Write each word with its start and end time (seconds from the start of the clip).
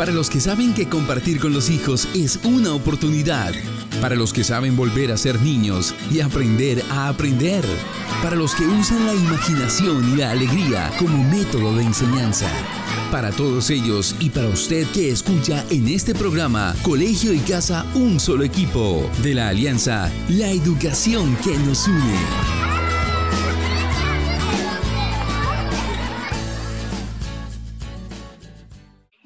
Para 0.00 0.12
los 0.12 0.30
que 0.30 0.40
saben 0.40 0.72
que 0.72 0.88
compartir 0.88 1.38
con 1.38 1.52
los 1.52 1.68
hijos 1.68 2.08
es 2.14 2.40
una 2.44 2.72
oportunidad. 2.72 3.52
Para 4.00 4.14
los 4.14 4.32
que 4.32 4.44
saben 4.44 4.74
volver 4.74 5.12
a 5.12 5.18
ser 5.18 5.38
niños 5.42 5.94
y 6.10 6.20
aprender 6.20 6.82
a 6.90 7.08
aprender. 7.08 7.62
Para 8.22 8.34
los 8.34 8.54
que 8.54 8.64
usan 8.64 9.04
la 9.04 9.12
imaginación 9.12 10.10
y 10.10 10.16
la 10.16 10.30
alegría 10.30 10.90
como 10.98 11.22
método 11.24 11.76
de 11.76 11.82
enseñanza. 11.82 12.48
Para 13.10 13.30
todos 13.30 13.68
ellos 13.68 14.16
y 14.20 14.30
para 14.30 14.48
usted 14.48 14.86
que 14.86 15.10
escucha 15.10 15.66
en 15.68 15.86
este 15.86 16.14
programa 16.14 16.74
Colegio 16.80 17.34
y 17.34 17.40
Casa 17.40 17.84
Un 17.92 18.20
Solo 18.20 18.44
Equipo 18.44 19.06
de 19.22 19.34
la 19.34 19.48
Alianza, 19.48 20.10
la 20.30 20.48
educación 20.48 21.36
que 21.44 21.58
nos 21.58 21.86
une. 21.86 22.59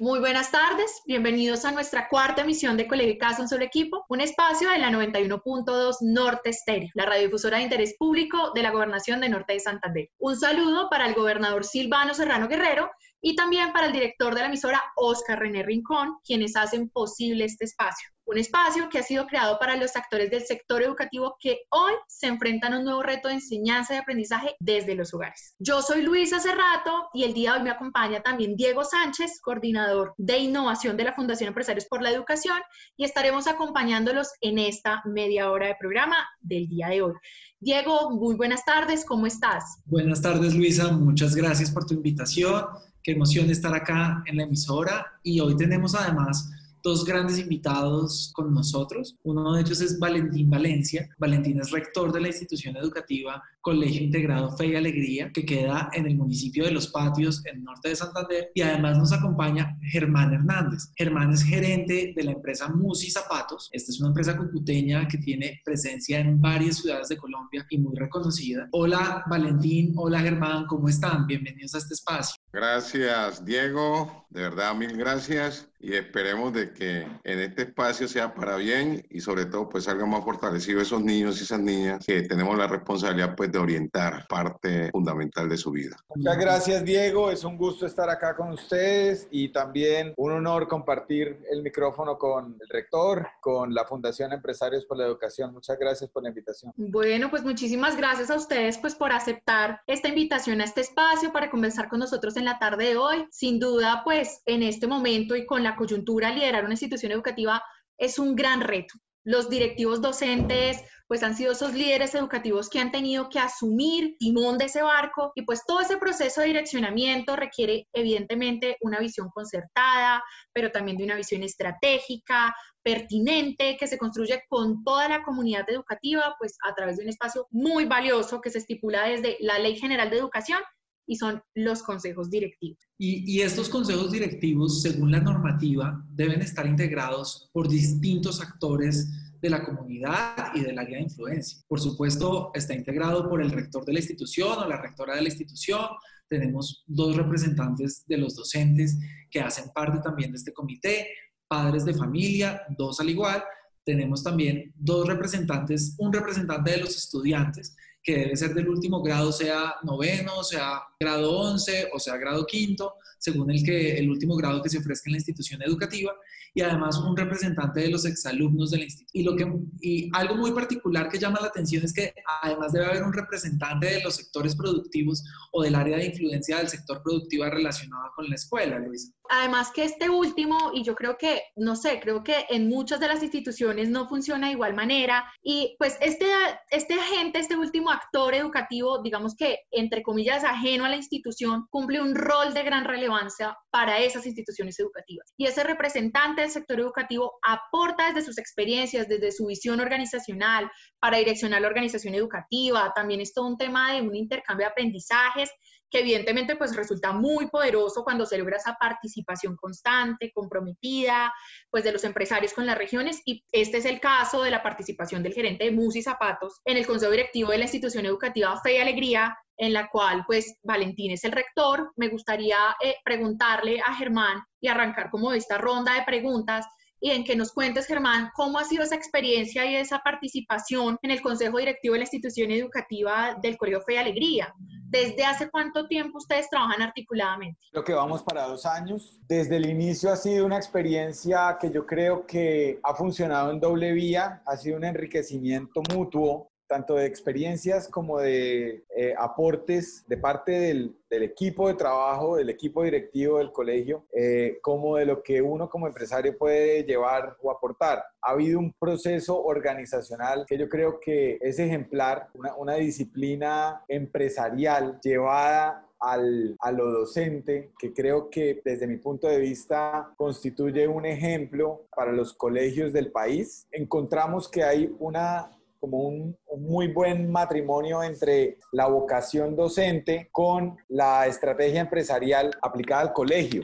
Muy 0.05 0.19
buenas 0.19 0.51
tardes, 0.51 1.01
bienvenidos 1.07 1.65
a 1.65 1.71
nuestra 1.71 2.07
cuarta 2.07 2.43
emisión 2.43 2.77
de 2.77 2.85
Colegio 2.85 3.13
y 3.13 3.17
Casa 3.17 3.41
Un 3.41 3.49
Solo 3.49 3.63
Equipo, 3.63 4.05
un 4.07 4.21
espacio 4.21 4.69
de 4.69 4.77
la 4.77 4.91
91.2 4.91 5.95
Norte 6.01 6.51
Estéreo, 6.51 6.91
la 6.93 7.07
radiodifusora 7.07 7.57
de 7.57 7.63
interés 7.63 7.95
público 7.97 8.51
de 8.53 8.61
la 8.61 8.69
Gobernación 8.69 9.19
de 9.19 9.29
Norte 9.29 9.53
de 9.53 9.61
Santander. 9.61 10.11
Un 10.19 10.37
saludo 10.39 10.91
para 10.91 11.07
el 11.07 11.15
gobernador 11.15 11.63
Silvano 11.63 12.13
Serrano 12.13 12.47
Guerrero 12.47 12.91
y 13.19 13.35
también 13.35 13.73
para 13.73 13.87
el 13.87 13.93
director 13.93 14.35
de 14.35 14.41
la 14.41 14.47
emisora, 14.47 14.83
Oscar 14.95 15.39
René 15.39 15.63
Rincón, 15.63 16.19
quienes 16.23 16.55
hacen 16.55 16.87
posible 16.89 17.45
este 17.45 17.65
espacio 17.65 18.07
un 18.25 18.37
espacio 18.39 18.89
que 18.89 18.97
ha 18.97 19.03
sido 19.03 19.27
creado 19.27 19.59
para 19.59 19.75
los 19.75 19.95
actores 19.95 20.31
del 20.31 20.43
sector 20.43 20.81
educativo 20.81 21.37
que 21.39 21.59
hoy 21.69 21.93
se 22.07 22.27
enfrentan 22.27 22.73
a 22.73 22.79
un 22.79 22.85
nuevo 22.85 23.03
reto 23.03 23.27
de 23.27 23.35
enseñanza 23.35 23.93
y 23.93 23.97
aprendizaje 23.97 24.55
desde 24.59 24.95
los 24.95 25.13
hogares. 25.13 25.53
Yo 25.59 25.81
soy 25.81 26.01
Luisa 26.01 26.39
Cerrato 26.39 27.09
y 27.13 27.23
el 27.23 27.33
día 27.33 27.51
de 27.51 27.57
hoy 27.59 27.63
me 27.63 27.69
acompaña 27.69 28.21
también 28.21 28.55
Diego 28.55 28.83
Sánchez, 28.83 29.39
coordinador 29.41 30.13
de 30.17 30.39
innovación 30.39 30.97
de 30.97 31.03
la 31.03 31.13
Fundación 31.13 31.49
Empresarios 31.49 31.85
por 31.85 32.01
la 32.01 32.09
Educación, 32.09 32.57
y 32.97 33.05
estaremos 33.05 33.47
acompañándolos 33.47 34.29
en 34.41 34.57
esta 34.57 35.03
media 35.05 35.51
hora 35.51 35.67
de 35.67 35.75
programa 35.79 36.17
del 36.39 36.67
día 36.67 36.87
de 36.87 37.03
hoy. 37.03 37.13
Diego, 37.59 38.09
muy 38.11 38.35
buenas 38.35 38.65
tardes, 38.65 39.05
¿cómo 39.05 39.27
estás? 39.27 39.63
Buenas 39.85 40.21
tardes, 40.21 40.55
Luisa, 40.55 40.91
muchas 40.91 41.35
gracias 41.35 41.71
por 41.71 41.85
tu 41.85 41.93
invitación. 41.93 42.65
Qué 43.03 43.11
emoción 43.11 43.51
estar 43.51 43.73
acá 43.75 44.23
en 44.25 44.37
la 44.37 44.43
emisora 44.43 45.19
y 45.21 45.39
hoy 45.39 45.55
tenemos 45.55 45.93
además 45.93 46.49
dos 46.85 47.03
grandes 47.03 47.39
invitados 47.39 48.31
con 48.31 48.53
nosotros. 48.53 49.17
Uno 49.23 49.53
de 49.53 49.61
ellos 49.61 49.81
es 49.81 49.97
Valentín 49.97 50.51
Valencia. 50.51 51.09
Valentín 51.17 51.59
es 51.59 51.71
rector 51.71 52.13
de 52.13 52.21
la 52.21 52.27
institución 52.27 52.77
educativa 52.77 53.41
Colegio 53.65 54.03
Integrado 54.03 54.55
Fe 54.55 54.67
y 54.67 54.75
Alegría, 54.75 55.31
que 55.33 55.43
queda 55.43 55.89
en 55.91 56.05
el 56.05 56.15
municipio 56.15 56.65
de 56.65 56.71
Los 56.71 56.89
Patios, 56.89 57.43
en 57.47 57.55
el 57.57 57.63
norte 57.63 57.89
de 57.89 57.95
Santander. 57.95 58.51
Y 58.53 58.61
además 58.61 58.95
nos 58.95 59.11
acompaña 59.11 59.75
Germán 59.81 60.31
Hernández. 60.35 60.91
Germán 60.95 61.33
es 61.33 61.41
gerente 61.41 62.13
de 62.15 62.23
la 62.23 62.33
empresa 62.33 62.67
Musi 62.67 63.09
Zapatos. 63.09 63.69
Esta 63.71 63.91
es 63.91 63.99
una 63.99 64.09
empresa 64.09 64.37
cucuteña 64.37 65.07
que 65.07 65.17
tiene 65.17 65.63
presencia 65.65 66.19
en 66.19 66.39
varias 66.39 66.77
ciudades 66.77 67.07
de 67.07 67.17
Colombia 67.17 67.65
y 67.71 67.79
muy 67.79 67.95
reconocida. 67.95 68.67
Hola 68.71 69.23
Valentín, 69.27 69.93
hola 69.97 70.19
Germán, 70.19 70.67
¿cómo 70.67 70.87
están? 70.87 71.25
Bienvenidos 71.25 71.73
a 71.73 71.79
este 71.79 71.95
espacio. 71.95 72.35
Gracias 72.53 73.43
Diego, 73.43 74.27
de 74.29 74.41
verdad 74.43 74.75
mil 74.75 74.95
gracias 74.95 75.67
y 75.79 75.93
esperemos 75.93 76.53
de 76.53 76.71
que 76.71 77.05
en 77.23 77.39
este 77.39 77.63
espacio 77.63 78.07
sea 78.07 78.33
para 78.33 78.57
bien 78.57 79.05
y 79.09 79.21
sobre 79.21 79.45
todo 79.45 79.69
pues 79.69 79.83
salgan 79.83 80.09
más 80.09 80.23
fortalecidos 80.23 80.83
esos 80.83 81.03
niños 81.03 81.39
y 81.39 81.43
esas 81.43 81.59
niñas 81.59 82.03
que 82.05 82.23
tenemos 82.23 82.57
la 82.57 82.67
responsabilidad 82.67 83.35
pues 83.35 83.51
de 83.55 83.61
orientar 83.61 84.27
parte 84.27 84.89
fundamental 84.91 85.47
de 85.47 85.55
su 85.55 85.71
vida. 85.71 85.95
Muchas 86.13 86.37
gracias 86.37 86.83
Diego, 86.83 87.31
es 87.31 87.45
un 87.45 87.57
gusto 87.57 87.85
estar 87.85 88.09
acá 88.09 88.35
con 88.35 88.49
ustedes 88.51 89.29
y 89.31 89.49
también 89.49 90.13
un 90.17 90.33
honor 90.33 90.67
compartir 90.67 91.39
el 91.49 91.61
micrófono 91.61 92.17
con 92.17 92.57
el 92.59 92.67
rector, 92.67 93.25
con 93.39 93.73
la 93.73 93.85
Fundación 93.85 94.33
Empresarios 94.33 94.85
por 94.85 94.97
la 94.97 95.05
Educación. 95.05 95.53
Muchas 95.53 95.79
gracias 95.79 96.09
por 96.09 96.23
la 96.23 96.29
invitación. 96.29 96.73
Bueno, 96.75 97.29
pues 97.29 97.43
muchísimas 97.43 97.95
gracias 97.95 98.29
a 98.29 98.35
ustedes 98.35 98.77
pues 98.77 98.93
por 98.93 99.13
aceptar 99.13 99.79
esta 99.87 100.09
invitación 100.09 100.59
a 100.59 100.65
este 100.65 100.81
espacio 100.81 101.31
para 101.31 101.49
conversar 101.49 101.87
con 101.87 101.99
nosotros 101.99 102.35
en 102.35 102.43
la 102.43 102.59
tarde 102.59 102.89
de 102.89 102.97
hoy. 102.97 103.25
Sin 103.31 103.57
duda 103.57 104.01
pues 104.03 104.41
en 104.45 104.63
este 104.63 104.85
momento 104.85 105.33
y 105.37 105.45
con 105.45 105.63
la 105.63 105.77
coyuntura, 105.77 106.29
liderar 106.29 106.65
una 106.65 106.73
institución 106.73 107.13
educativa 107.13 107.63
es 107.97 108.19
un 108.19 108.35
gran 108.35 108.59
reto. 108.59 108.95
Los 109.25 109.49
directivos 109.49 110.01
docentes, 110.01 110.83
pues 111.07 111.23
han 111.23 111.35
sido 111.35 111.51
esos 111.51 111.73
líderes 111.73 112.13
educativos 112.15 112.69
que 112.69 112.79
han 112.79 112.91
tenido 112.91 113.27
que 113.29 113.39
asumir 113.39 114.15
timón 114.19 114.57
de 114.57 114.65
ese 114.65 114.81
barco. 114.81 115.31
Y 115.35 115.41
pues 115.41 115.63
todo 115.65 115.81
ese 115.81 115.97
proceso 115.97 116.41
de 116.41 116.47
direccionamiento 116.47 117.35
requiere 117.35 117.87
evidentemente 117.91 118.77
una 118.81 118.99
visión 118.99 119.29
concertada, 119.29 120.23
pero 120.53 120.71
también 120.71 120.97
de 120.97 121.03
una 121.03 121.15
visión 121.15 121.43
estratégica, 121.43 122.55
pertinente, 122.83 123.77
que 123.79 123.87
se 123.87 123.97
construye 123.97 124.43
con 124.47 124.83
toda 124.83 125.09
la 125.09 125.23
comunidad 125.23 125.67
educativa, 125.69 126.35
pues 126.37 126.55
a 126.63 126.75
través 126.75 126.97
de 126.97 127.03
un 127.03 127.09
espacio 127.09 127.47
muy 127.49 127.85
valioso 127.85 128.41
que 128.41 128.51
se 128.51 128.59
estipula 128.59 129.07
desde 129.07 129.37
la 129.39 129.57
Ley 129.59 129.77
General 129.77 130.09
de 130.09 130.17
Educación 130.17 130.59
y 131.07 131.15
son 131.15 131.41
los 131.53 131.83
consejos 131.83 132.29
directivos. 132.29 132.79
Y, 132.97 133.41
estos 133.41 133.69
consejos 133.69 134.11
directivos, 134.11 134.81
según 134.81 135.11
la 135.11 135.19
normativa, 135.19 136.03
deben 136.09 136.41
estar 136.41 136.65
integrados 136.65 137.49
por 137.53 137.67
distintos 137.67 138.41
actores 138.41 139.07
de 139.41 139.49
la 139.49 139.63
comunidad 139.63 140.55
y 140.55 140.61
del 140.61 140.79
área 140.79 140.97
de 140.97 141.03
influencia. 141.03 141.61
Por 141.67 141.79
supuesto, 141.79 142.51
está 142.53 142.73
integrado 142.73 143.29
por 143.29 143.41
el 143.41 143.51
rector 143.51 143.85
de 143.85 143.93
la 143.93 143.99
institución 143.99 144.57
o 144.57 144.67
la 144.67 144.81
rectora 144.81 145.15
de 145.15 145.21
la 145.21 145.27
institución. 145.27 145.81
Tenemos 146.27 146.83
dos 146.87 147.15
representantes 147.15 148.03
de 148.07 148.17
los 148.17 148.35
docentes 148.35 148.97
que 149.29 149.41
hacen 149.41 149.71
parte 149.73 149.99
también 150.01 150.31
de 150.31 150.37
este 150.37 150.53
comité, 150.53 151.09
padres 151.47 151.85
de 151.85 151.93
familia, 151.93 152.61
dos 152.77 152.99
al 152.99 153.09
igual. 153.09 153.43
Tenemos 153.83 154.23
también 154.23 154.73
dos 154.75 155.05
representantes, 155.07 155.95
un 155.99 156.11
representante 156.11 156.71
de 156.71 156.77
los 156.77 156.95
estudiantes 156.95 157.75
que 158.05 158.19
debe 158.19 158.37
ser 158.37 158.53
del 158.53 158.69
último 158.69 159.01
grado, 159.01 159.31
sea 159.31 159.75
noveno, 159.83 160.43
sea 160.43 160.83
grado 160.99 161.39
11 161.39 161.89
o 161.91 161.99
sea 161.99 162.15
grado 162.17 162.45
quinto, 162.45 162.93
según 163.17 163.49
el, 163.49 163.63
que, 163.63 163.97
el 163.97 164.09
último 164.11 164.35
grado 164.35 164.61
que 164.61 164.69
se 164.69 164.77
ofrezca 164.77 165.09
en 165.09 165.13
la 165.13 165.17
institución 165.17 165.61
educativa, 165.63 166.13
y 166.53 166.61
además 166.61 166.97
un 166.99 167.17
representante 167.17 167.81
de 167.81 167.89
los 167.89 168.05
exalumnos 168.05 168.71
de 168.71 168.77
la 168.77 168.83
institución. 168.83 169.09
Y, 169.11 169.23
lo 169.23 169.35
que, 169.35 169.51
y 169.81 170.09
algo 170.13 170.35
muy 170.35 170.51
particular 170.51 171.09
que 171.09 171.17
llama 171.17 171.39
la 171.41 171.47
atención 171.47 171.83
es 171.83 171.91
que 171.91 172.13
además 172.43 172.71
debe 172.71 172.85
haber 172.85 173.03
un 173.03 173.11
representante 173.11 173.87
de 173.87 174.03
los 174.03 174.15
sectores 174.15 174.55
productivos 174.55 175.23
o 175.51 175.63
del 175.63 175.75
área 175.75 175.97
de 175.97 176.05
influencia 176.05 176.59
del 176.59 176.69
sector 176.69 177.01
productivo 177.03 177.43
relacionado 177.45 178.11
con 178.15 178.29
la 178.29 178.35
escuela, 178.35 178.79
Luisa. 178.79 179.11
Además 179.29 179.71
que 179.71 179.83
este 179.83 180.09
último, 180.09 180.71
y 180.73 180.83
yo 180.83 180.95
creo 180.95 181.17
que, 181.17 181.43
no 181.55 181.75
sé, 181.75 181.99
creo 181.99 182.23
que 182.23 182.45
en 182.49 182.69
muchas 182.69 182.99
de 182.99 183.07
las 183.07 183.23
instituciones 183.23 183.89
no 183.89 184.07
funciona 184.07 184.47
de 184.47 184.53
igual 184.53 184.73
manera, 184.73 185.31
y 185.41 185.75
pues 185.77 185.97
este, 186.01 186.27
este 186.69 186.93
agente, 186.95 187.39
este 187.39 187.55
último 187.55 187.91
actor 187.91 188.33
educativo, 188.33 189.01
digamos 189.01 189.35
que, 189.35 189.59
entre 189.71 190.03
comillas, 190.03 190.43
ajeno 190.43 190.85
a 190.85 190.89
la 190.89 190.95
institución, 190.95 191.67
cumple 191.69 192.01
un 192.01 192.15
rol 192.15 192.53
de 192.53 192.63
gran 192.63 192.85
relevancia 192.85 193.57
para 193.71 193.99
esas 193.99 194.25
instituciones 194.25 194.79
educativas. 194.79 195.33
Y 195.37 195.45
ese 195.45 195.63
representante 195.63 196.41
del 196.41 196.51
sector 196.51 196.79
educativo 196.79 197.33
aporta 197.41 198.07
desde 198.07 198.25
sus 198.25 198.37
experiencias, 198.37 199.07
desde 199.07 199.31
su 199.31 199.47
visión 199.47 199.79
organizacional, 199.79 200.71
para 200.99 201.17
direccionar 201.17 201.61
la 201.61 201.67
organización 201.67 202.15
educativa. 202.15 202.91
También 202.95 203.21
es 203.21 203.33
todo 203.33 203.47
un 203.47 203.57
tema 203.57 203.93
de 203.93 204.01
un 204.01 204.15
intercambio 204.15 204.65
de 204.65 204.71
aprendizajes 204.71 205.51
que 205.89 205.99
evidentemente 205.99 206.55
pues 206.55 206.75
resulta 206.75 207.13
muy 207.13 207.47
poderoso 207.47 208.03
cuando 208.03 208.25
se 208.25 208.37
logra 208.37 208.57
esa 208.57 208.75
participación 208.79 209.55
constante, 209.55 210.31
comprometida, 210.33 211.33
pues 211.69 211.83
de 211.83 211.91
los 211.91 212.03
empresarios 212.03 212.53
con 212.53 212.65
las 212.65 212.77
regiones 212.77 213.21
y 213.25 213.43
este 213.51 213.77
es 213.77 213.85
el 213.85 213.99
caso 213.99 214.43
de 214.43 214.51
la 214.51 214.63
participación 214.63 215.23
del 215.23 215.33
gerente 215.33 215.65
de 215.65 215.71
Musi 215.71 216.01
Zapatos 216.01 216.61
en 216.65 216.77
el 216.77 216.87
consejo 216.87 217.11
directivo 217.11 217.51
de 217.51 217.57
la 217.59 217.65
institución 217.65 218.05
educativa 218.05 218.59
Fe 218.61 218.75
y 218.75 218.77
Alegría, 218.77 219.37
en 219.57 219.73
la 219.73 219.89
cual 219.89 220.23
pues 220.25 220.57
Valentín 220.63 221.11
es 221.11 221.23
el 221.23 221.31
rector. 221.31 221.91
Me 221.95 222.09
gustaría 222.09 222.57
eh, 222.83 222.95
preguntarle 223.03 223.79
a 223.79 223.93
Germán 223.95 224.43
y 224.59 224.67
arrancar 224.67 225.09
como 225.09 225.31
esta 225.33 225.57
ronda 225.57 225.93
de 225.93 226.03
preguntas 226.03 226.65
y 227.05 227.11
en 227.11 227.23
que 227.23 227.35
nos 227.35 227.53
cuentes, 227.53 227.85
Germán, 227.85 228.31
cómo 228.33 228.57
ha 228.57 228.63
sido 228.63 228.81
esa 228.81 228.95
experiencia 228.95 229.63
y 229.63 229.75
esa 229.75 229.99
participación 229.99 230.97
en 231.03 231.11
el 231.11 231.21
Consejo 231.21 231.59
Directivo 231.59 231.93
de 231.93 231.99
la 231.99 232.05
Institución 232.05 232.49
Educativa 232.49 233.37
del 233.43 233.59
Colegio 233.59 233.79
Fe 233.81 233.93
y 233.93 233.97
Alegría. 233.97 234.55
¿Desde 234.89 235.23
hace 235.23 235.47
cuánto 235.51 235.87
tiempo 235.87 236.17
ustedes 236.17 236.49
trabajan 236.49 236.81
articuladamente? 236.81 237.59
Creo 237.71 237.83
que 237.83 237.93
vamos 237.93 238.23
para 238.23 238.47
dos 238.47 238.65
años. 238.65 239.19
Desde 239.27 239.57
el 239.57 239.69
inicio 239.69 240.11
ha 240.11 240.15
sido 240.15 240.47
una 240.47 240.57
experiencia 240.57 241.59
que 241.61 241.69
yo 241.69 241.85
creo 241.85 242.25
que 242.25 242.79
ha 242.81 242.95
funcionado 242.95 243.51
en 243.51 243.59
doble 243.59 243.91
vía, 243.91 244.41
ha 244.43 244.57
sido 244.57 244.77
un 244.77 244.85
enriquecimiento 244.85 245.83
mutuo 245.93 246.49
tanto 246.67 246.95
de 246.95 247.05
experiencias 247.05 247.87
como 247.87 248.19
de 248.19 248.85
eh, 248.95 249.13
aportes 249.17 250.03
de 250.07 250.17
parte 250.17 250.51
del, 250.51 250.95
equipo 251.09 251.69
de 251.69 251.75
trabajo, 251.75 252.35
del 252.35 252.49
equipo 252.49 252.83
directivo 252.83 253.37
del 253.37 253.53
colegio, 253.53 254.05
eh, 254.13 254.59
como 254.61 254.97
de 254.97 255.05
lo 255.05 255.23
que 255.23 255.41
uno 255.41 255.69
como 255.69 255.87
empresario 255.87 256.37
puede 256.37 256.83
llevar 256.83 257.37
o 257.41 257.51
aportar. 257.51 258.03
Ha 258.21 258.31
habido 258.31 258.59
un 258.59 258.73
proceso 258.73 259.41
organizacional 259.41 260.45
que 260.45 260.57
yo 260.57 260.67
creo 260.67 260.99
que 260.99 261.37
es 261.39 261.57
ejemplar, 261.57 262.27
una, 262.33 262.55
una 262.55 262.73
disciplina 262.73 263.81
empresarial 263.87 264.99
llevada 265.01 265.85
al, 265.99 266.55
a 266.59 266.71
lo 266.71 266.91
docente, 266.91 267.71
que 267.79 267.93
creo 267.93 268.29
que 268.29 268.61
desde 268.63 268.87
mi 268.87 268.97
punto 268.97 269.27
de 269.27 269.39
vista 269.39 270.13
constituye 270.17 270.87
un 270.87 271.05
ejemplo 271.05 271.87
para 271.95 272.11
los 272.11 272.33
colegios 272.33 272.91
del 272.93 273.11
país, 273.11 273.67
encontramos 273.71 274.49
que 274.49 274.63
hay 274.63 274.93
una 274.99 275.49
como 275.85 275.99
un, 275.99 276.35
muy 276.57 276.87
buen 276.87 277.31
matrimonio 277.31 278.01
entre 278.01 278.57
la 278.71 278.87
vocación 278.87 279.55
docente 279.55 280.29
con 280.31 280.75
la 280.87 281.27
estrategia 281.27 281.81
empresarial 281.81 282.51
aplicada 282.59 283.01
al 283.01 283.13
colegio. 283.13 283.61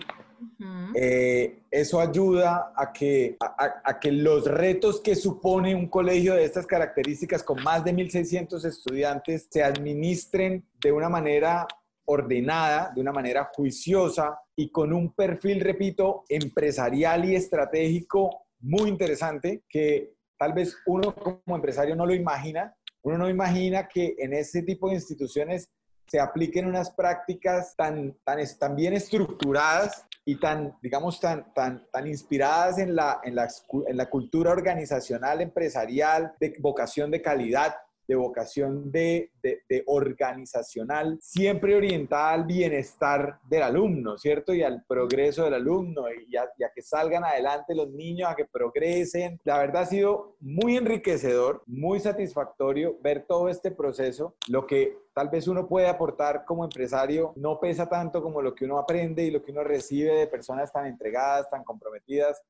Eh, 0.94 1.63
eso 1.71 2.00
ayuda 2.00 2.73
a 2.75 2.91
que, 2.94 3.38
a, 3.39 4.00
que 4.00 4.12
los 4.12 4.45
retos 4.45 5.01
que 5.01 5.15
supone 5.15 5.73
un 5.73 5.88
colegio 5.88 6.35
de 6.35 6.44
estas 6.44 6.68
características 6.68 7.41
con 7.41 7.63
más 7.63 7.83
de 7.83 7.94
1.600 7.95 8.63
estudiantes 8.65 9.47
se 9.50 9.63
administren 9.63 10.63
de 10.79 10.91
una 10.91 11.09
manera 11.09 11.65
ordenada, 12.06 12.91
de 12.94 13.01
una 13.01 13.12
manera 13.12 13.50
juiciosa 13.56 14.39
y 14.56 14.69
con 14.69 14.94
un 14.94 15.13
perfil, 15.13 15.62
repito, 15.62 16.23
empresarial 16.29 17.25
y 17.25 17.35
estratégico 17.35 18.45
muy 18.59 18.89
interesante 18.89 19.63
que 19.68 20.13
tal 20.41 20.53
vez 20.53 20.75
uno 20.88 21.13
como 21.13 21.55
empresario 21.55 21.95
no 21.95 22.03
lo 22.03 22.15
imagina. 22.15 22.75
Uno 23.03 23.19
no 23.19 23.29
imagina 23.29 23.88
que 23.88 24.15
en 24.17 24.33
ese 24.33 24.63
tipo 24.63 24.88
de 24.88 24.95
instituciones 24.95 25.69
se 26.07 26.19
apliquen 26.19 26.65
unas 26.65 26.89
prácticas 26.89 27.75
tan, 27.77 28.17
tan, 28.23 28.39
tan 28.57 28.75
bien 28.75 28.93
estructuradas 28.95 30.03
y 30.25 30.39
tan, 30.39 30.75
digamos, 30.81 31.19
tan, 31.19 31.53
tan, 31.53 31.85
tan 31.91 32.07
inspiradas 32.07 32.79
en 32.79 32.95
la, 32.95 33.21
en, 33.23 33.35
la, 33.35 33.49
en 33.88 33.95
la 33.95 34.09
cultura 34.09 34.49
organizacional, 34.49 35.41
empresarial, 35.41 36.33
de 36.39 36.55
vocación 36.57 37.11
de 37.11 37.21
calidad, 37.21 37.75
de 38.07 38.15
vocación 38.15 38.92
de, 38.92 39.31
de, 39.42 39.83
organizacional, 39.86 41.18
siempre 41.21 41.75
orientada 41.75 42.33
al 42.33 42.45
bienestar 42.45 43.39
del 43.50 43.63
alumno, 43.63 44.18
¿cierto? 44.18 44.53
Y 44.53 44.63
al 44.63 44.83
progreso 44.86 45.44
del 45.45 45.56
alumno 45.56 46.06
y 46.12 46.36
a, 46.36 46.50
y 46.57 46.63
a, 46.63 46.71
que 46.74 46.81
salgan 46.81 47.24
adelante 47.24 47.75
los 47.75 47.89
niños, 47.89 48.30
a 48.30 48.36
que 48.36 48.45
progresen. 48.45 49.39
La 49.44 49.57
verdad 49.57 49.83
ha 49.83 49.86
sido 49.86 50.36
muy 50.39 50.77
enriquecedor, 50.77 51.63
muy 51.65 52.00
satisfactorio 52.00 52.98
ver 53.01 53.25
todo 53.27 53.50
este 53.50 53.71
proceso. 53.71 54.36
Lo 54.47 54.68
que 54.68 54.97
tal 55.13 55.30
vez 55.30 55.47
uno 55.47 55.68
puede 55.68 55.88
aportar 55.88 56.45
como 56.45 56.63
empresario 56.63 57.33
no 57.36 57.59
pesa 57.59 57.88
tanto 57.88 58.21
como 58.21 58.42
lo 58.42 58.54
que 58.56 58.65
uno 58.65 58.77
aprende 58.77 59.24
y 59.24 59.31
lo 59.31 59.42
que 59.42 59.51
uno 59.51 59.63
recibe 59.63 60.15
de 60.15 60.27
personas 60.27 60.71
tan 60.71 60.86
entregadas, 60.86 61.50
tan 61.50 61.63
comprometidas 61.63 62.42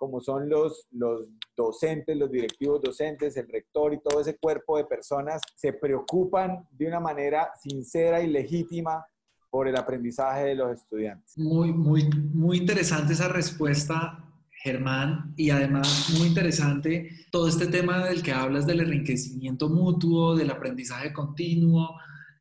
como 0.00 0.22
son 0.22 0.48
los, 0.48 0.86
los 0.92 1.26
docentes, 1.54 2.16
los 2.16 2.30
directivos 2.30 2.80
docentes, 2.80 3.36
el 3.36 3.46
rector 3.48 3.92
y 3.92 4.00
todo 4.00 4.22
ese 4.22 4.38
cuerpo 4.38 4.78
de 4.78 4.86
personas, 4.86 5.42
se 5.54 5.74
preocupan 5.74 6.66
de 6.70 6.86
una 6.86 7.00
manera 7.00 7.50
sincera 7.62 8.22
y 8.22 8.28
legítima 8.28 9.04
por 9.50 9.68
el 9.68 9.76
aprendizaje 9.76 10.46
de 10.46 10.54
los 10.54 10.72
estudiantes. 10.72 11.36
Muy, 11.36 11.74
muy, 11.74 12.08
muy 12.32 12.56
interesante 12.56 13.12
esa 13.12 13.28
respuesta, 13.28 14.24
Germán, 14.62 15.34
y 15.36 15.50
además 15.50 16.14
muy 16.16 16.28
interesante 16.28 17.10
todo 17.30 17.46
este 17.46 17.66
tema 17.66 18.06
del 18.06 18.22
que 18.22 18.32
hablas 18.32 18.66
del 18.66 18.80
enriquecimiento 18.80 19.68
mutuo, 19.68 20.34
del 20.34 20.50
aprendizaje 20.50 21.12
continuo 21.12 21.90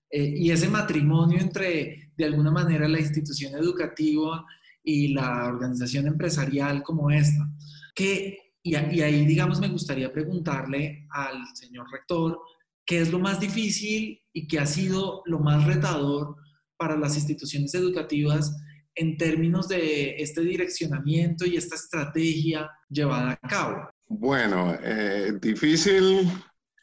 eh, 0.09 0.33
y 0.37 0.51
ese 0.51 0.69
matrimonio 0.69 1.39
entre, 1.41 2.13
de 2.15 2.25
alguna 2.25 2.51
manera, 2.51 2.87
la 2.87 3.01
institución 3.01 3.53
educativa 3.55 4.45
y 4.83 5.09
la 5.13 5.45
organización 5.45 6.07
empresarial 6.07 6.83
como 6.83 7.11
esta. 7.11 7.49
Que, 7.93 8.37
y, 8.63 8.75
ahí, 8.75 9.25
digamos, 9.25 9.59
me 9.59 9.69
gustaría 9.69 10.11
preguntarle 10.11 11.07
al 11.09 11.43
señor 11.53 11.87
rector, 11.91 12.39
¿qué 12.85 13.01
es 13.01 13.11
lo 13.11 13.19
más 13.19 13.39
difícil 13.39 14.19
y 14.33 14.47
qué 14.47 14.59
ha 14.59 14.65
sido 14.65 15.21
lo 15.25 15.39
más 15.39 15.65
retador 15.65 16.35
para 16.77 16.97
las 16.97 17.15
instituciones 17.15 17.73
educativas 17.75 18.55
en 18.95 19.17
términos 19.17 19.67
de 19.67 20.15
este 20.17 20.41
direccionamiento 20.41 21.45
y 21.45 21.57
esta 21.57 21.75
estrategia 21.75 22.69
llevada 22.89 23.31
a 23.41 23.47
cabo? 23.47 23.89
Bueno, 24.07 24.75
eh, 24.81 25.33
difícil 25.41 26.27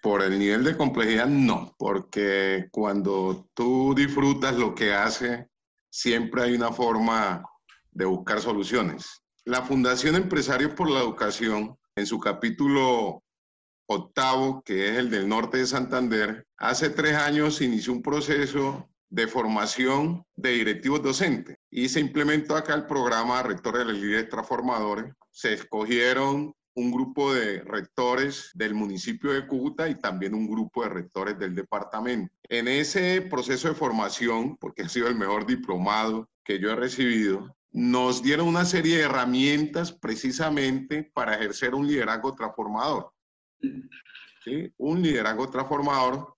por 0.00 0.22
el 0.22 0.38
nivel 0.38 0.62
de 0.62 0.76
complejidad, 0.76 1.26
no, 1.26 1.74
porque 1.76 2.68
cuando 2.70 3.48
tú 3.54 3.92
disfrutas 3.94 4.56
lo 4.56 4.74
que 4.74 4.94
hace, 4.94 5.48
siempre 5.90 6.44
hay 6.44 6.54
una 6.54 6.70
forma 6.70 7.44
de 7.96 8.04
buscar 8.04 8.40
soluciones. 8.40 9.22
La 9.44 9.62
Fundación 9.62 10.16
Empresarios 10.16 10.72
por 10.72 10.90
la 10.90 11.00
Educación, 11.00 11.76
en 11.96 12.06
su 12.06 12.20
capítulo 12.20 13.22
octavo, 13.88 14.62
que 14.64 14.90
es 14.90 14.98
el 14.98 15.10
del 15.10 15.28
norte 15.28 15.58
de 15.58 15.66
Santander, 15.66 16.46
hace 16.58 16.90
tres 16.90 17.14
años 17.14 17.62
inició 17.62 17.94
un 17.94 18.02
proceso 18.02 18.86
de 19.08 19.26
formación 19.26 20.24
de 20.34 20.50
directivos 20.50 21.02
docentes 21.02 21.56
y 21.70 21.88
se 21.88 22.00
implementó 22.00 22.56
acá 22.56 22.74
el 22.74 22.86
programa 22.86 23.42
Rectores 23.42 23.86
de 23.86 23.92
Líderes 23.94 24.28
Transformadores. 24.28 25.14
Se 25.30 25.54
escogieron 25.54 26.52
un 26.74 26.90
grupo 26.90 27.32
de 27.32 27.62
rectores 27.62 28.50
del 28.52 28.74
municipio 28.74 29.32
de 29.32 29.46
Cúcuta 29.46 29.88
y 29.88 29.94
también 29.94 30.34
un 30.34 30.46
grupo 30.46 30.82
de 30.82 30.90
rectores 30.90 31.38
del 31.38 31.54
departamento. 31.54 32.30
En 32.50 32.68
ese 32.68 33.22
proceso 33.22 33.68
de 33.68 33.74
formación, 33.74 34.56
porque 34.58 34.82
ha 34.82 34.88
sido 34.88 35.08
el 35.08 35.14
mejor 35.14 35.46
diplomado 35.46 36.28
que 36.44 36.58
yo 36.58 36.70
he 36.70 36.76
recibido, 36.76 37.55
nos 37.72 38.22
dieron 38.22 38.48
una 38.48 38.64
serie 38.64 38.98
de 38.98 39.02
herramientas 39.04 39.92
precisamente 39.92 41.10
para 41.12 41.34
ejercer 41.34 41.74
un 41.74 41.86
liderazgo 41.86 42.34
transformador. 42.34 43.12
Un 44.78 45.02
liderazgo 45.02 45.50
transformador, 45.50 46.36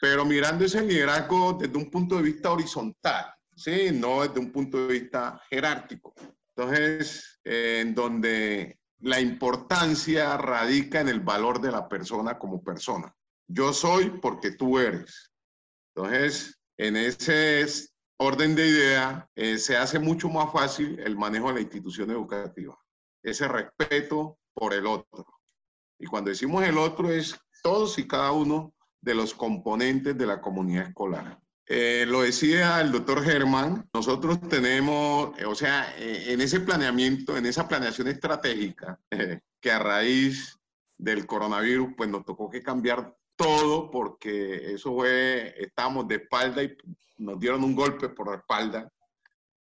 pero 0.00 0.24
mirando 0.24 0.64
ese 0.64 0.80
liderazgo 0.82 1.54
desde 1.54 1.76
un 1.76 1.90
punto 1.90 2.16
de 2.16 2.22
vista 2.22 2.52
horizontal, 2.52 3.26
¿sí? 3.54 3.90
no 3.92 4.22
desde 4.22 4.38
un 4.38 4.52
punto 4.52 4.86
de 4.86 5.00
vista 5.00 5.42
jerárquico. 5.50 6.14
Entonces, 6.56 7.40
en 7.44 7.94
donde 7.94 8.78
la 9.00 9.20
importancia 9.20 10.36
radica 10.36 11.00
en 11.00 11.08
el 11.08 11.20
valor 11.20 11.60
de 11.60 11.70
la 11.70 11.88
persona 11.88 12.38
como 12.38 12.62
persona. 12.62 13.14
Yo 13.46 13.72
soy 13.72 14.10
porque 14.20 14.52
tú 14.52 14.78
eres. 14.78 15.32
Entonces, 15.94 16.58
en 16.76 16.96
ese 16.96 17.62
orden 18.18 18.54
de 18.54 18.66
idea, 18.66 19.28
eh, 19.34 19.58
se 19.58 19.76
hace 19.76 19.98
mucho 19.98 20.28
más 20.28 20.52
fácil 20.52 20.98
el 21.00 21.16
manejo 21.16 21.48
de 21.48 21.54
la 21.54 21.60
institución 21.60 22.10
educativa. 22.10 22.78
Ese 23.22 23.48
respeto 23.48 24.38
por 24.54 24.74
el 24.74 24.86
otro. 24.86 25.26
Y 25.98 26.06
cuando 26.06 26.30
decimos 26.30 26.64
el 26.64 26.78
otro 26.78 27.10
es 27.10 27.38
todos 27.62 27.98
y 27.98 28.06
cada 28.06 28.32
uno 28.32 28.72
de 29.00 29.14
los 29.14 29.34
componentes 29.34 30.16
de 30.16 30.26
la 30.26 30.40
comunidad 30.40 30.88
escolar. 30.88 31.38
Eh, 31.66 32.06
lo 32.08 32.22
decía 32.22 32.80
el 32.80 32.90
doctor 32.90 33.22
Germán, 33.22 33.88
nosotros 33.92 34.40
tenemos, 34.48 35.38
eh, 35.38 35.44
o 35.44 35.54
sea, 35.54 35.94
en 35.98 36.40
ese 36.40 36.60
planeamiento, 36.60 37.36
en 37.36 37.46
esa 37.46 37.68
planeación 37.68 38.08
estratégica, 38.08 38.98
que 39.60 39.70
a 39.70 39.78
raíz 39.78 40.58
del 40.96 41.26
coronavirus, 41.26 41.90
pues 41.96 42.08
nos 42.08 42.24
tocó 42.24 42.48
que 42.48 42.62
cambiar 42.62 43.17
todo 43.38 43.90
porque 43.90 44.74
eso 44.74 44.94
fue, 44.94 45.54
estamos 45.56 46.06
de 46.08 46.16
espalda 46.16 46.62
y 46.62 46.76
nos 47.16 47.38
dieron 47.38 47.64
un 47.64 47.74
golpe 47.74 48.08
por 48.10 48.30
la 48.30 48.36
espalda 48.36 48.92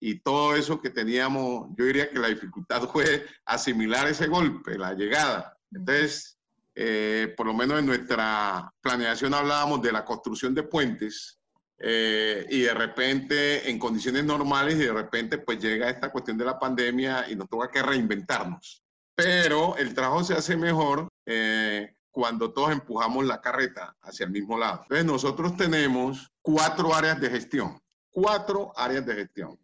y 0.01 0.21
todo 0.21 0.57
eso 0.57 0.81
que 0.81 0.91
teníamos, 0.91 1.69
yo 1.77 1.85
diría 1.85 2.11
que 2.11 2.19
la 2.19 2.29
dificultad 2.29 2.83
fue 2.89 3.27
asimilar 3.45 4.07
ese 4.09 4.27
golpe, 4.27 4.79
la 4.79 4.95
llegada. 4.95 5.57
Entonces, 5.71 6.39
eh, 6.75 7.35
por 7.37 7.47
lo 7.47 7.55
menos 7.55 7.79
en 7.79 7.87
nuestra 7.87 8.73
planeación 8.81 9.35
hablábamos 9.35 9.83
de 9.83 9.93
la 9.93 10.05
construcción 10.05 10.55
de 10.55 10.63
puentes 10.63 11.39
eh, 11.79 12.47
y 12.51 12.61
de 12.61 12.75
repente 12.75 13.69
en 13.69 13.79
condiciones 13.79 14.25
normales 14.25 14.77
y 14.77 14.85
de 14.85 14.93
repente 14.93 15.39
pues 15.39 15.59
llega 15.59 15.91
esta 15.91 16.11
cuestión 16.11 16.39
de 16.39 16.45
la 16.45 16.59
pandemia 16.59 17.31
y 17.31 17.37
nos 17.37 17.49
toca 17.49 17.71
que 17.71 17.83
reinventarnos. 17.83 18.83
Pero 19.15 19.77
el 19.79 19.95
trabajo 19.95 20.23
se 20.25 20.35
hace 20.35 20.57
mejor 20.57 21.09
eh, 21.25 21.96
cuando 22.17 22.51
todos 22.51 22.73
empujamos 22.73 23.27
la 23.27 23.43
carreta 23.43 23.95
hacia 24.01 24.25
el 24.25 24.33
mismo 24.33 24.57
lado. 24.57 24.81
Entonces 24.85 25.05
nosotros 25.05 25.55
tenemos 25.55 26.33
cuatro 26.41 26.95
áreas 26.95 27.21
de 27.21 27.29
gestión, 27.29 27.79
cuatro 28.11 28.73
áreas 28.75 29.05
de 29.05 29.17
gestión. 29.17 29.59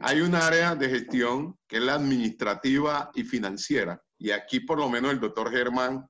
Hay 0.00 0.22
un 0.22 0.34
área 0.34 0.74
de 0.74 0.88
gestión 0.88 1.58
que 1.66 1.76
es 1.76 1.82
la 1.82 1.96
administrativa 1.96 3.10
y 3.14 3.24
financiera, 3.24 4.02
y 4.16 4.30
aquí 4.30 4.60
por 4.60 4.78
lo 4.78 4.88
menos 4.88 5.12
el 5.12 5.20
doctor 5.20 5.50
Germán 5.50 6.08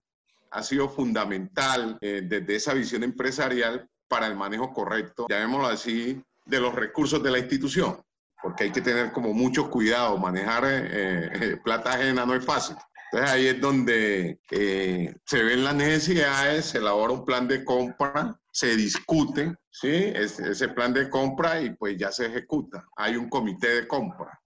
ha 0.53 0.63
sido 0.63 0.89
fundamental 0.89 1.99
eh, 2.01 2.23
desde 2.25 2.55
esa 2.55 2.75
visión 2.75 3.03
empresarial 3.03 3.91
para 4.07 4.29
el 4.29 4.37
manejo 4.37 4.73
correcto, 4.73 5.27
llamémoslo 5.29 5.67
así, 5.67 6.23
de 6.47 6.61
los 6.61 6.77
recursos 6.77 7.21
de 7.25 7.33
la 7.33 7.41
institución, 7.41 8.01
porque 8.41 8.63
hay 8.65 8.71
que 8.71 8.83
tener 8.83 9.11
como 9.11 9.35
mucho 9.35 9.69
cuidado, 9.69 10.17
manejar 10.17 10.63
eh, 10.65 11.31
eh, 11.33 11.57
plata 11.57 11.95
ajena 11.95 12.25
no 12.25 12.37
es 12.37 12.45
fácil. 12.45 12.77
Entonces 13.11 13.35
ahí 13.35 13.47
es 13.47 13.61
donde 13.61 14.41
eh, 14.51 15.15
se 15.25 15.43
ven 15.43 15.65
las 15.65 15.75
necesidades, 15.75 16.67
se 16.67 16.79
elabora 16.79 17.15
un 17.15 17.25
plan 17.25 17.49
de 17.49 17.65
compra, 17.65 18.39
se 18.53 18.77
discute, 18.77 19.55
¿sí? 19.71 19.89
ese 19.89 20.69
plan 20.69 20.93
de 20.93 21.09
compra 21.09 21.61
y 21.61 21.75
pues 21.75 21.97
ya 21.97 22.13
se 22.13 22.27
ejecuta. 22.27 22.87
Hay 22.97 23.17
un 23.17 23.31
comité 23.31 23.69
de 23.69 23.89
compra 23.89 24.39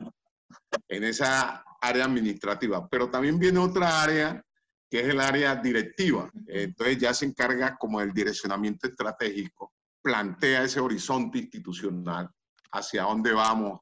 en 0.89 1.05
esa 1.05 1.65
área 1.81 2.05
administrativa, 2.05 2.89
pero 2.89 3.11
también 3.11 3.39
viene 3.39 3.59
otra 3.59 4.03
área 4.03 4.45
que 4.89 5.01
es 5.01 5.09
el 5.09 5.21
área 5.21 5.57
directiva. 5.57 6.31
Entonces 6.47 6.99
ya 6.99 7.15
se 7.15 7.25
encarga 7.25 7.77
como 7.77 7.99
del 7.99 8.13
direccionamiento 8.13 8.87
estratégico, 8.87 9.73
plantea 10.03 10.65
ese 10.65 10.79
horizonte 10.79 11.39
institucional 11.39 12.31
hacia 12.71 13.03
dónde 13.03 13.33
vamos, 13.33 13.81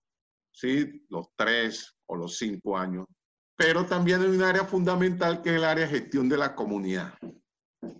¿sí? 0.52 1.04
Los 1.10 1.28
tres 1.36 1.94
o 2.06 2.16
los 2.16 2.38
cinco 2.38 2.78
años. 2.78 3.06
Pero 3.60 3.84
también 3.84 4.22
hay 4.22 4.28
un 4.28 4.42
área 4.42 4.64
fundamental 4.64 5.42
que 5.42 5.50
es 5.50 5.56
el 5.56 5.64
área 5.64 5.84
de 5.86 5.98
gestión 6.00 6.30
de 6.30 6.38
la 6.38 6.54
comunidad. 6.54 7.12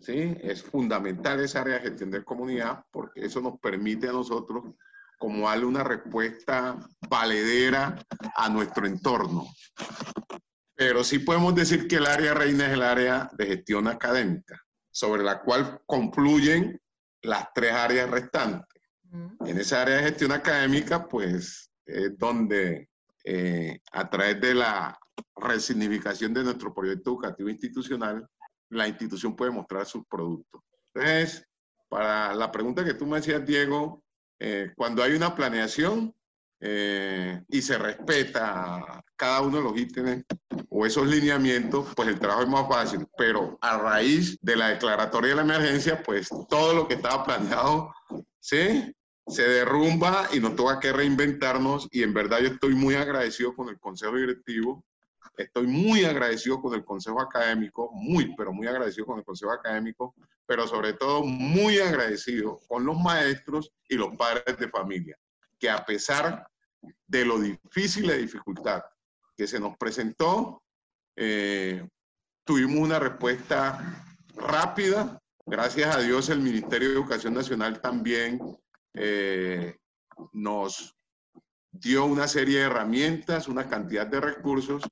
¿Sí? 0.01 0.35
Es 0.41 0.63
fundamental 0.63 1.39
esa 1.41 1.61
área 1.61 1.75
de 1.75 1.83
gestión 1.83 2.11
de 2.11 2.25
comunidad 2.25 2.83
porque 2.91 3.27
eso 3.27 3.43
nos 3.43 3.61
permite 3.61 4.09
a 4.09 4.13
nosotros 4.13 4.75
como 5.19 5.47
darle 5.47 5.67
una 5.67 5.85
respuesta 5.85 6.79
valedera 7.11 8.03
a 8.37 8.49
nuestro 8.49 8.87
entorno. 8.87 9.49
Pero 10.75 11.05
sí 11.05 11.19
podemos 11.19 11.55
decir 11.55 11.87
que 11.87 11.97
el 11.97 12.07
área 12.07 12.33
reina 12.33 12.67
es 12.67 12.73
el 12.73 12.83
área 12.83 13.31
de 13.37 13.45
gestión 13.45 13.87
académica, 13.87 14.59
sobre 14.91 15.23
la 15.23 15.43
cual 15.43 15.83
concluyen 15.85 16.81
las 17.21 17.53
tres 17.55 17.73
áreas 17.73 18.09
restantes. 18.09 18.83
En 19.45 19.59
esa 19.59 19.83
área 19.83 19.97
de 19.97 20.05
gestión 20.05 20.33
académica, 20.33 21.07
pues, 21.07 21.71
es 21.85 22.17
donde 22.17 22.89
eh, 23.25 23.79
a 23.93 24.09
través 24.09 24.41
de 24.41 24.55
la 24.55 24.99
resignificación 25.37 26.35
de 26.35 26.45
nuestro 26.45 26.75
proyecto 26.75 27.11
educativo 27.11 27.49
institucional, 27.49 28.27
la 28.71 28.89
institución 28.89 29.35
puede 29.35 29.51
mostrar 29.51 29.87
sus 29.87 30.05
productos. 30.07 30.63
Entonces, 30.95 31.47
para 31.89 32.35
la 32.35 32.53
pregunta 32.53 32.85
que 32.85 32.95
tú 32.95 33.07
me 33.07 33.19
hacías, 33.19 33.45
Diego, 33.45 34.03
eh, 34.39 34.73
cuando 34.77 35.03
hay 35.03 35.13
una 35.13 35.35
planeación 35.35 36.15
eh, 36.61 37.43
y 37.49 37.63
se 37.63 37.79
respeta 37.79 39.03
cada 39.17 39.41
uno 39.43 39.59
de 39.59 39.63
los 39.63 39.77
ítems 39.79 40.25
o 40.69 40.87
esos 40.87 41.07
lineamientos, 41.07 41.93
pues 41.95 42.09
el 42.09 42.21
trabajo 42.21 42.43
es 42.43 42.49
más 42.49 42.69
fácil. 42.69 43.07
Pero 43.17 43.59
a 43.61 43.79
raíz 43.79 44.39
de 44.41 44.57
la 44.57 44.69
declaratoria 44.69 45.31
de 45.31 45.37
la 45.37 45.43
emergencia, 45.43 46.03
pues 46.03 46.29
todo 46.49 46.75
lo 46.75 46.87
que 46.87 46.95
estaba 46.95 47.25
planeado, 47.25 47.93
¿sí? 48.39 48.95
se 49.31 49.47
derrumba 49.47 50.29
y 50.33 50.41
nos 50.41 50.57
toca 50.57 50.81
que 50.81 50.93
reinventarnos 50.93 51.89
y 51.91 52.03
en 52.03 52.13
verdad 52.13 52.41
yo 52.41 52.49
estoy 52.49 52.75
muy 52.75 52.95
agradecido 52.95 53.55
con 53.55 53.69
el 53.69 53.79
consejo 53.79 54.17
directivo, 54.17 54.85
estoy 55.43 55.67
muy 55.67 56.05
agradecido 56.05 56.61
con 56.61 56.75
el 56.75 56.85
consejo 56.85 57.21
académico, 57.21 57.91
muy, 57.93 58.35
pero 58.37 58.53
muy 58.53 58.67
agradecido 58.67 59.07
con 59.07 59.19
el 59.19 59.25
consejo 59.25 59.53
académico, 59.53 60.15
pero 60.47 60.67
sobre 60.67 60.95
todo 60.95 61.23
muy 61.23 61.79
agradecido 61.79 62.61
con 62.69 62.85
los 62.85 62.99
maestros 62.99 63.73
y 63.89 63.97
los 63.97 64.17
padres 64.17 64.59
de 64.59 64.69
familia, 64.69 65.17
que 65.59 65.71
a 65.71 65.85
pesar 65.85 66.47
de 67.07 67.25
lo 67.25 67.39
difícil 67.39 68.11
y 68.11 68.19
dificultad 68.19 68.83
que 69.37 69.47
se 69.47 69.61
nos 69.61 69.77
presentó, 69.77 70.63
eh, 71.17 71.87
tuvimos 72.45 72.79
una 72.79 72.99
respuesta 72.99 74.05
rápida. 74.35 75.19
Gracias 75.47 75.95
a 75.95 76.01
Dios 76.01 76.29
el 76.29 76.41
Ministerio 76.41 76.89
de 76.89 76.95
Educación 76.95 77.35
Nacional 77.35 77.81
también 77.81 78.41
eh, 78.95 79.77
nos 80.33 80.97
dio 81.73 82.05
una 82.05 82.27
serie 82.29 82.59
de 82.59 82.65
herramientas, 82.67 83.49
una 83.49 83.69
cantidad 83.69 84.07
de 84.07 84.21
recursos, 84.21 84.83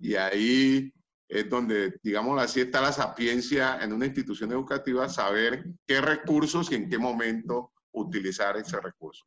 y 0.00 0.14
ahí 0.14 0.92
es 1.28 1.48
donde, 1.48 1.98
digamos 2.02 2.40
así, 2.40 2.60
está 2.60 2.80
la 2.80 2.92
sapiencia 2.92 3.78
en 3.82 3.92
una 3.92 4.06
institución 4.06 4.52
educativa, 4.52 5.08
saber 5.08 5.64
qué 5.86 6.00
recursos 6.00 6.70
y 6.70 6.74
en 6.74 6.90
qué 6.90 6.98
momento 6.98 7.72
utilizar 7.92 8.56
ese 8.56 8.80
recurso. 8.80 9.24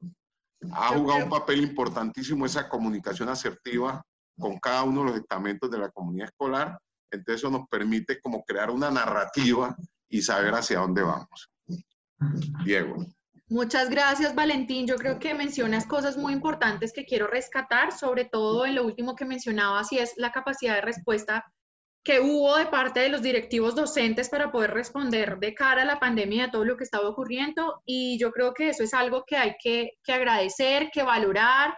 Ha 0.71 0.89
jugado 0.89 1.23
un 1.23 1.29
papel 1.29 1.61
importantísimo 1.61 2.45
esa 2.45 2.69
comunicación 2.69 3.29
asertiva 3.29 4.03
con 4.37 4.59
cada 4.59 4.83
uno 4.83 5.01
de 5.01 5.09
los 5.11 5.19
estamentos 5.19 5.71
de 5.71 5.79
la 5.79 5.89
comunidad 5.89 6.27
escolar, 6.27 6.77
entonces 7.11 7.41
eso 7.41 7.49
nos 7.49 7.67
permite 7.67 8.19
como 8.19 8.43
crear 8.43 8.69
una 8.69 8.91
narrativa 8.91 9.75
y 10.09 10.21
saber 10.21 10.53
hacia 10.53 10.79
dónde 10.79 11.01
vamos. 11.01 11.49
Diego. 12.63 13.05
Muchas 13.47 13.91
gracias, 13.91 14.33
Valentín. 14.33 14.87
Yo 14.87 14.95
creo 14.95 15.19
que 15.19 15.35
mencionas 15.35 15.85
cosas 15.85 16.17
muy 16.17 16.33
importantes 16.33 16.91
que 16.91 17.05
quiero 17.05 17.27
rescatar, 17.27 17.91
sobre 17.91 18.25
todo 18.25 18.65
en 18.65 18.73
lo 18.73 18.83
último 18.83 19.15
que 19.15 19.25
mencionabas, 19.25 19.91
y 19.91 19.99
es 19.99 20.13
la 20.17 20.31
capacidad 20.31 20.75
de 20.75 20.81
respuesta 20.81 21.45
que 22.03 22.19
hubo 22.19 22.55
de 22.57 22.67
parte 22.67 22.99
de 22.99 23.09
los 23.09 23.21
directivos 23.21 23.75
docentes 23.75 24.29
para 24.29 24.51
poder 24.51 24.71
responder 24.71 25.37
de 25.39 25.53
cara 25.53 25.83
a 25.83 25.85
la 25.85 25.99
pandemia 25.99 26.45
a 26.45 26.51
todo 26.51 26.65
lo 26.65 26.75
que 26.75 26.83
estaba 26.83 27.07
ocurriendo. 27.07 27.81
Y 27.85 28.17
yo 28.19 28.31
creo 28.31 28.53
que 28.53 28.69
eso 28.69 28.83
es 28.83 28.95
algo 28.95 29.23
que 29.27 29.37
hay 29.37 29.55
que, 29.61 29.91
agradecer, 30.07 30.89
que 30.91 31.03
valorar 31.03 31.75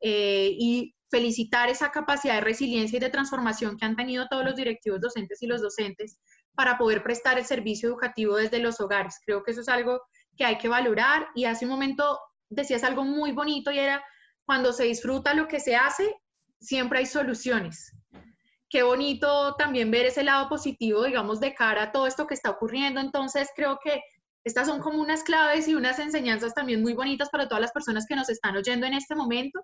eh, 0.00 0.50
y 0.52 0.94
felicitar 1.10 1.68
esa 1.68 1.90
capacidad 1.90 2.34
de 2.34 2.42
resiliencia 2.42 2.96
y 2.96 3.00
de 3.00 3.10
transformación 3.10 3.76
que 3.76 3.86
han 3.86 3.96
tenido 3.96 4.26
todos 4.28 4.44
los 4.44 4.54
directivos 4.56 5.00
docentes 5.00 5.42
y 5.42 5.46
los 5.46 5.62
docentes 5.62 6.18
para 6.54 6.78
poder 6.78 7.02
prestar 7.02 7.38
el 7.38 7.44
servicio 7.44 7.88
educativo 7.88 8.36
desde 8.36 8.58
los 8.58 8.80
hogares. 8.80 9.20
Creo 9.24 9.42
que 9.42 9.52
eso 9.52 9.60
es 9.60 9.68
algo 9.68 10.00
que 10.38 10.44
hay 10.44 10.56
que 10.56 10.68
valorar. 10.68 11.28
Y 11.34 11.44
hace 11.44 11.66
un 11.66 11.72
momento 11.72 12.18
decías 12.48 12.84
algo 12.84 13.04
muy 13.04 13.32
bonito 13.32 13.70
y 13.70 13.78
era, 13.78 14.02
cuando 14.46 14.72
se 14.72 14.84
disfruta 14.84 15.34
lo 15.34 15.48
que 15.48 15.60
se 15.60 15.76
hace, 15.76 16.14
siempre 16.60 17.00
hay 17.00 17.06
soluciones. 17.06 17.92
Qué 18.70 18.82
bonito 18.82 19.54
también 19.56 19.90
ver 19.90 20.06
ese 20.06 20.22
lado 20.22 20.48
positivo, 20.48 21.04
digamos, 21.04 21.40
de 21.40 21.54
cara 21.54 21.84
a 21.84 21.92
todo 21.92 22.06
esto 22.06 22.26
que 22.26 22.34
está 22.34 22.50
ocurriendo. 22.50 23.00
Entonces, 23.00 23.48
creo 23.54 23.78
que 23.82 24.00
estas 24.44 24.66
son 24.66 24.80
como 24.80 25.00
unas 25.00 25.22
claves 25.24 25.68
y 25.68 25.74
unas 25.74 25.98
enseñanzas 25.98 26.54
también 26.54 26.80
muy 26.80 26.94
bonitas 26.94 27.28
para 27.30 27.48
todas 27.48 27.60
las 27.60 27.72
personas 27.72 28.06
que 28.06 28.16
nos 28.16 28.28
están 28.28 28.56
oyendo 28.56 28.86
en 28.86 28.94
este 28.94 29.14
momento. 29.14 29.60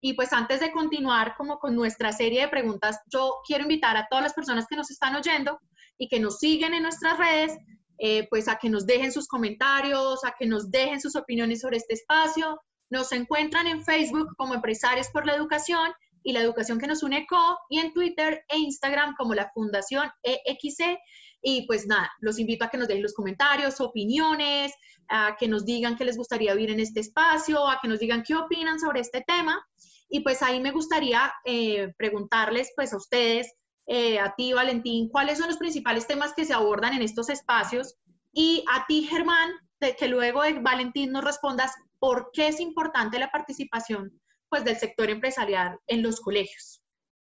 Y 0.00 0.14
pues 0.14 0.32
antes 0.32 0.60
de 0.60 0.72
continuar 0.72 1.34
como 1.36 1.58
con 1.58 1.74
nuestra 1.74 2.12
serie 2.12 2.42
de 2.42 2.48
preguntas, 2.48 3.00
yo 3.12 3.36
quiero 3.46 3.62
invitar 3.62 3.96
a 3.96 4.06
todas 4.08 4.24
las 4.24 4.34
personas 4.34 4.66
que 4.68 4.76
nos 4.76 4.90
están 4.90 5.14
oyendo 5.14 5.58
y 5.98 6.08
que 6.08 6.20
nos 6.20 6.38
siguen 6.38 6.74
en 6.74 6.82
nuestras 6.82 7.18
redes 7.18 7.56
eh, 7.98 8.26
pues 8.28 8.48
a 8.48 8.56
que 8.56 8.68
nos 8.68 8.86
dejen 8.86 9.12
sus 9.12 9.28
comentarios, 9.28 10.24
a 10.24 10.34
que 10.38 10.46
nos 10.46 10.70
dejen 10.70 11.00
sus 11.00 11.16
opiniones 11.16 11.60
sobre 11.60 11.76
este 11.76 11.94
espacio. 11.94 12.60
Nos 12.90 13.12
encuentran 13.12 13.66
en 13.66 13.84
Facebook 13.84 14.34
como 14.36 14.54
Empresarios 14.54 15.08
por 15.08 15.26
la 15.26 15.34
Educación 15.34 15.92
y 16.22 16.32
la 16.32 16.40
Educación 16.40 16.78
que 16.78 16.86
nos 16.86 17.02
une 17.02 17.26
CO 17.28 17.58
y 17.68 17.78
en 17.78 17.92
Twitter 17.92 18.44
e 18.48 18.58
Instagram 18.58 19.14
como 19.16 19.34
la 19.34 19.50
Fundación 19.52 20.10
EXC. 20.22 20.98
Y 21.42 21.66
pues 21.66 21.86
nada, 21.86 22.10
los 22.20 22.38
invito 22.38 22.64
a 22.64 22.68
que 22.68 22.78
nos 22.78 22.88
dejen 22.88 23.02
los 23.02 23.12
comentarios, 23.12 23.80
opiniones, 23.80 24.72
a 25.08 25.36
que 25.38 25.46
nos 25.46 25.64
digan 25.64 25.96
qué 25.96 26.04
les 26.04 26.16
gustaría 26.16 26.54
oír 26.54 26.70
en 26.70 26.80
este 26.80 27.00
espacio, 27.00 27.68
a 27.68 27.78
que 27.80 27.88
nos 27.88 28.00
digan 28.00 28.22
qué 28.22 28.34
opinan 28.34 28.80
sobre 28.80 29.00
este 29.00 29.22
tema. 29.26 29.62
Y 30.08 30.20
pues 30.20 30.42
ahí 30.42 30.60
me 30.60 30.70
gustaría 30.70 31.32
eh, 31.44 31.92
preguntarles 31.98 32.72
pues 32.74 32.92
a 32.92 32.96
ustedes 32.96 33.52
eh, 33.86 34.18
a 34.18 34.34
ti, 34.34 34.52
Valentín, 34.52 35.08
cuáles 35.08 35.38
son 35.38 35.48
los 35.48 35.58
principales 35.58 36.06
temas 36.06 36.32
que 36.34 36.44
se 36.44 36.54
abordan 36.54 36.94
en 36.94 37.02
estos 37.02 37.28
espacios 37.28 37.96
y 38.32 38.64
a 38.72 38.86
ti, 38.86 39.04
Germán, 39.04 39.50
de 39.80 39.94
que 39.94 40.08
luego 40.08 40.42
de 40.42 40.54
Valentín 40.60 41.12
nos 41.12 41.24
respondas 41.24 41.72
por 41.98 42.30
qué 42.32 42.48
es 42.48 42.60
importante 42.60 43.18
la 43.18 43.30
participación 43.30 44.20
pues, 44.48 44.64
del 44.64 44.76
sector 44.76 45.10
empresarial 45.10 45.78
en 45.86 46.02
los 46.02 46.20
colegios. 46.20 46.82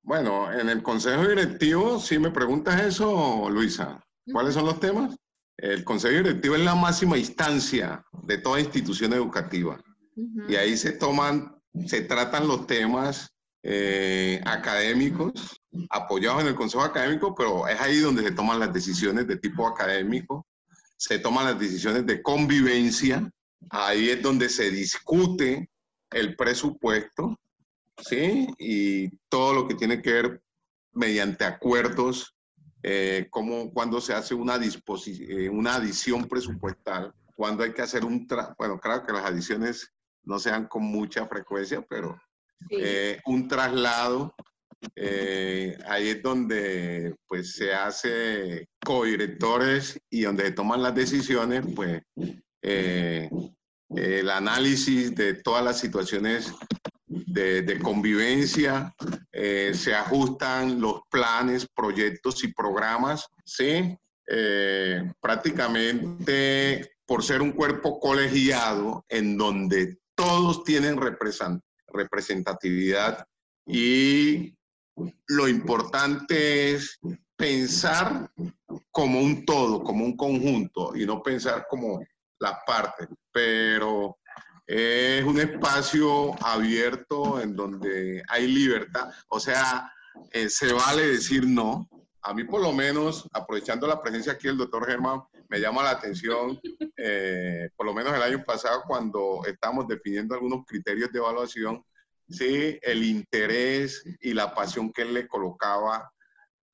Bueno, 0.02 0.52
en 0.52 0.68
el 0.68 0.82
consejo 0.82 1.28
directivo, 1.28 1.98
si 1.98 2.18
me 2.18 2.30
preguntas 2.30 2.80
eso, 2.80 3.48
Luisa, 3.50 4.02
¿cuáles 4.32 4.54
son 4.54 4.64
los 4.66 4.80
temas? 4.80 5.16
El 5.56 5.84
consejo 5.84 6.16
directivo 6.16 6.54
es 6.54 6.62
la 6.62 6.74
máxima 6.74 7.18
instancia 7.18 8.02
de 8.22 8.38
toda 8.38 8.60
institución 8.60 9.12
educativa 9.12 9.78
y 10.48 10.56
ahí 10.56 10.76
se 10.76 10.92
toman, 10.92 11.60
se 11.86 12.02
tratan 12.02 12.48
los 12.48 12.66
temas 12.66 13.30
eh, 13.62 14.40
académicos 14.46 15.59
apoyados 15.88 16.42
en 16.42 16.48
el 16.48 16.54
Consejo 16.54 16.82
Académico, 16.82 17.34
pero 17.34 17.68
es 17.68 17.80
ahí 17.80 17.98
donde 17.98 18.22
se 18.22 18.32
toman 18.32 18.58
las 18.58 18.72
decisiones 18.72 19.26
de 19.26 19.36
tipo 19.36 19.66
académico, 19.66 20.46
se 20.96 21.18
toman 21.18 21.46
las 21.46 21.58
decisiones 21.58 22.06
de 22.06 22.22
convivencia, 22.22 23.30
ahí 23.70 24.10
es 24.10 24.22
donde 24.22 24.48
se 24.48 24.70
discute 24.70 25.70
el 26.10 26.36
presupuesto, 26.36 27.38
¿sí? 27.98 28.48
Y 28.58 29.08
todo 29.28 29.54
lo 29.54 29.68
que 29.68 29.74
tiene 29.74 30.02
que 30.02 30.12
ver 30.12 30.42
mediante 30.92 31.44
acuerdos, 31.44 32.34
eh, 32.82 33.28
como 33.30 33.72
cuando 33.72 34.00
se 34.00 34.14
hace 34.14 34.34
una, 34.34 34.56
eh, 34.56 35.48
una 35.48 35.74
adición 35.76 36.26
presupuestal, 36.26 37.14
cuando 37.34 37.62
hay 37.62 37.72
que 37.72 37.82
hacer 37.82 38.04
un, 38.04 38.26
bueno, 38.58 38.78
claro 38.80 39.06
que 39.06 39.12
las 39.12 39.24
adiciones 39.24 39.92
no 40.24 40.38
sean 40.38 40.66
con 40.66 40.82
mucha 40.82 41.26
frecuencia, 41.26 41.84
pero 41.88 42.20
eh, 42.68 43.18
un 43.24 43.48
traslado. 43.48 44.34
Eh, 44.96 45.76
ahí 45.86 46.08
es 46.08 46.22
donde 46.22 47.14
pues 47.26 47.54
se 47.54 47.72
hace 47.74 48.68
co-directores 48.84 50.00
y 50.10 50.22
donde 50.22 50.44
se 50.44 50.52
toman 50.52 50.82
las 50.82 50.94
decisiones, 50.94 51.64
pues 51.74 52.02
eh, 52.62 53.30
el 53.90 54.30
análisis 54.30 55.14
de 55.14 55.34
todas 55.34 55.64
las 55.64 55.78
situaciones 55.78 56.52
de, 57.06 57.78
convivencia, 57.82 58.94
se 59.32 59.94
ajustan 59.94 60.80
los 60.80 61.00
planes, 61.10 61.66
proyectos 61.74 62.44
y 62.44 62.52
programas, 62.52 63.26
¿sí? 63.44 63.96
prácticamente 65.20 66.92
por 67.04 67.24
ser 67.24 67.42
un 67.42 67.50
cuerpo 67.50 67.98
colegiado 67.98 69.04
en 69.08 69.36
donde 69.36 69.98
todos 70.14 70.62
tienen 70.62 70.96
representatividad 71.92 73.26
y 73.66 74.54
lo 75.28 75.48
importante 75.48 76.72
es 76.72 76.98
pensar 77.36 78.30
como 78.90 79.20
un 79.20 79.44
todo, 79.44 79.82
como 79.82 80.04
un 80.04 80.16
conjunto 80.16 80.94
y 80.94 81.06
no 81.06 81.22
pensar 81.22 81.66
como 81.68 82.00
las 82.38 82.58
partes. 82.66 83.08
Pero 83.32 84.18
Es 84.72 85.24
un 85.24 85.40
espacio 85.40 86.32
abierto 86.44 87.40
en 87.40 87.56
donde 87.56 88.22
hay 88.28 88.46
libertad, 88.46 89.10
o 89.26 89.40
sea, 89.40 89.92
eh, 90.30 90.48
se 90.48 90.72
vale 90.72 91.08
decir 91.08 91.44
no. 91.44 91.88
A 92.22 92.32
mí 92.32 92.44
por 92.44 92.62
lo 92.62 92.72
menos, 92.72 93.28
aprovechando 93.32 93.88
la 93.88 94.00
presencia 94.00 94.34
aquí 94.34 94.46
del 94.46 94.58
doctor 94.58 94.86
Germán, 94.86 95.22
me 95.48 95.58
llama 95.58 95.82
la 95.82 95.90
atención, 95.90 96.60
eh, 96.96 97.68
por 97.74 97.84
lo 97.84 97.92
menos 97.92 98.14
el 98.14 98.22
año 98.22 98.44
pasado 98.44 98.84
cuando 98.86 99.40
estamos 99.44 99.88
definiendo 99.88 100.36
algunos 100.36 100.64
criterios 100.64 101.10
de 101.10 101.18
evaluación, 101.18 101.84
sí, 102.30 102.78
el 102.82 103.04
interés 103.04 104.02
y 104.20 104.32
la 104.32 104.54
pasión 104.54 104.92
que 104.92 105.02
él 105.02 105.14
le 105.14 105.28
colocaba 105.28 106.10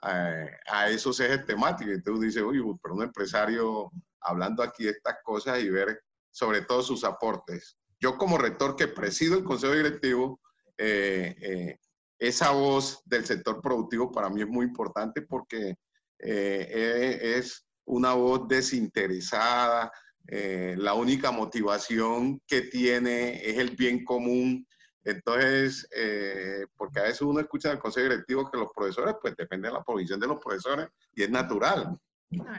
eh, 0.03 0.51
a 0.71 0.91
esos 0.91 1.19
ejes 1.21 1.45
temáticos. 1.47 1.95
Entonces 1.95 2.35
dice, 2.35 2.43
uy, 2.43 2.63
pero 2.83 2.95
un 2.95 3.03
empresario 3.03 3.91
hablando 4.21 4.63
aquí 4.63 4.85
de 4.85 4.91
estas 4.91 5.17
cosas 5.25 5.61
y 5.61 5.71
ver 5.71 6.01
sobre 6.31 6.63
todo 6.63 6.83
sus 6.83 7.05
aportes. 7.05 7.77
Yo 8.01 8.19
como 8.19 8.39
rector 8.39 8.77
que 8.77 8.89
presido 8.89 9.39
el 9.39 9.45
consejo 9.45 9.75
directivo, 9.75 10.41
eh, 10.79 11.79
esa 12.19 12.51
voz 12.51 13.03
del 13.07 13.25
sector 13.25 13.61
productivo 13.61 14.13
para 14.13 14.29
mí 14.29 14.43
es 14.43 14.49
muy 14.49 14.67
importante 14.67 15.23
porque 15.23 15.77
es 16.19 17.67
una 17.85 18.15
voz 18.15 18.49
desinteresada, 18.49 19.93
eh, 20.29 20.75
la 20.77 20.95
única 20.95 21.31
motivación 21.31 22.41
que 22.47 22.63
tiene 22.63 23.49
es 23.49 23.59
el 23.59 23.77
bien 23.77 24.05
común. 24.05 24.67
Entonces, 25.07 25.87
eh, 25.95 26.67
porque 26.77 26.99
a 26.99 27.05
veces 27.05 27.23
uno 27.23 27.39
escucha 27.39 27.69
en 27.69 27.77
el 27.77 27.81
consejo 27.81 28.09
directivo 28.09 28.51
que 28.51 28.59
los 28.59 28.73
profesores, 28.75 29.15
pues 29.23 29.37
depende 29.37 29.69
de 29.69 29.75
la 29.75 29.85
posición 29.85 30.19
de 30.19 30.27
los 30.27 30.41
profesores 30.41 30.89
y 31.15 31.23
es 31.23 31.31
natural. 31.31 31.97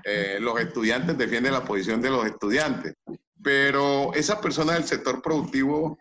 Eh, 0.05 0.37
los 0.39 0.57
estudiantes 0.57 1.17
defienden 1.17 1.51
la 1.51 1.65
posición 1.65 2.01
de 2.01 2.09
los 2.09 2.25
estudiantes, 2.25 2.93
pero 3.43 4.13
esa 4.13 4.39
persona 4.39 4.75
del 4.75 4.85
sector 4.85 5.21
productivo, 5.21 5.99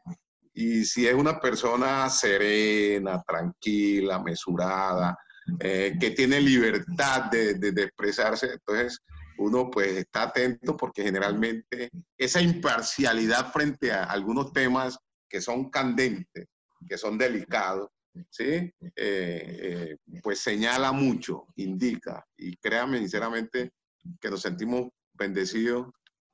y 0.54 0.84
si 0.84 1.08
es 1.08 1.14
una 1.14 1.40
persona 1.40 2.08
serena, 2.08 3.20
tranquila, 3.26 4.22
mesurada, 4.22 5.18
que 5.58 6.12
tiene 6.16 6.40
libertad 6.40 7.24
de, 7.30 7.54
de 7.54 7.82
expresarse, 7.82 8.52
entonces 8.52 9.00
uno 9.38 9.70
pues 9.70 9.96
está 9.96 10.22
atento 10.24 10.76
porque 10.76 11.02
generalmente 11.02 11.90
esa 12.18 12.40
imparcialidad 12.40 13.52
frente 13.52 13.92
a 13.92 14.04
algunos 14.04 14.52
temas 14.52 14.98
que 15.28 15.40
son 15.40 15.70
candentes, 15.70 16.48
que 16.86 16.98
son 16.98 17.18
delicados, 17.18 17.90
¿sí? 18.30 18.44
Eh, 18.44 18.72
eh, 18.96 19.96
pues 20.22 20.40
señala 20.40 20.92
mucho, 20.92 21.46
indica. 21.56 22.24
Y 22.36 22.56
créame 22.56 22.98
sinceramente 22.98 23.72
que 24.20 24.30
nos 24.30 24.42
sentimos 24.42 24.88
bendecidos 25.12 25.88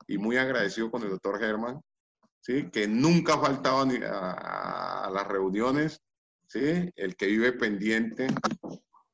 y 0.07 0.19
muy 0.19 0.37
agradecidos 0.37 0.91
con 0.91 1.03
el 1.03 1.11
doctor 1.11 1.39
Germán, 1.39 1.81
¿sí? 2.41 2.71
que 2.71 2.87
nunca 2.87 3.35
ha 3.35 3.41
faltado 3.41 3.87
a, 4.07 5.07
a 5.07 5.11
las 5.11 5.27
reuniones, 5.27 6.01
¿sí? 6.47 6.91
el 6.97 7.17
que 7.17 7.27
vive 7.27 7.53
pendiente 7.53 8.27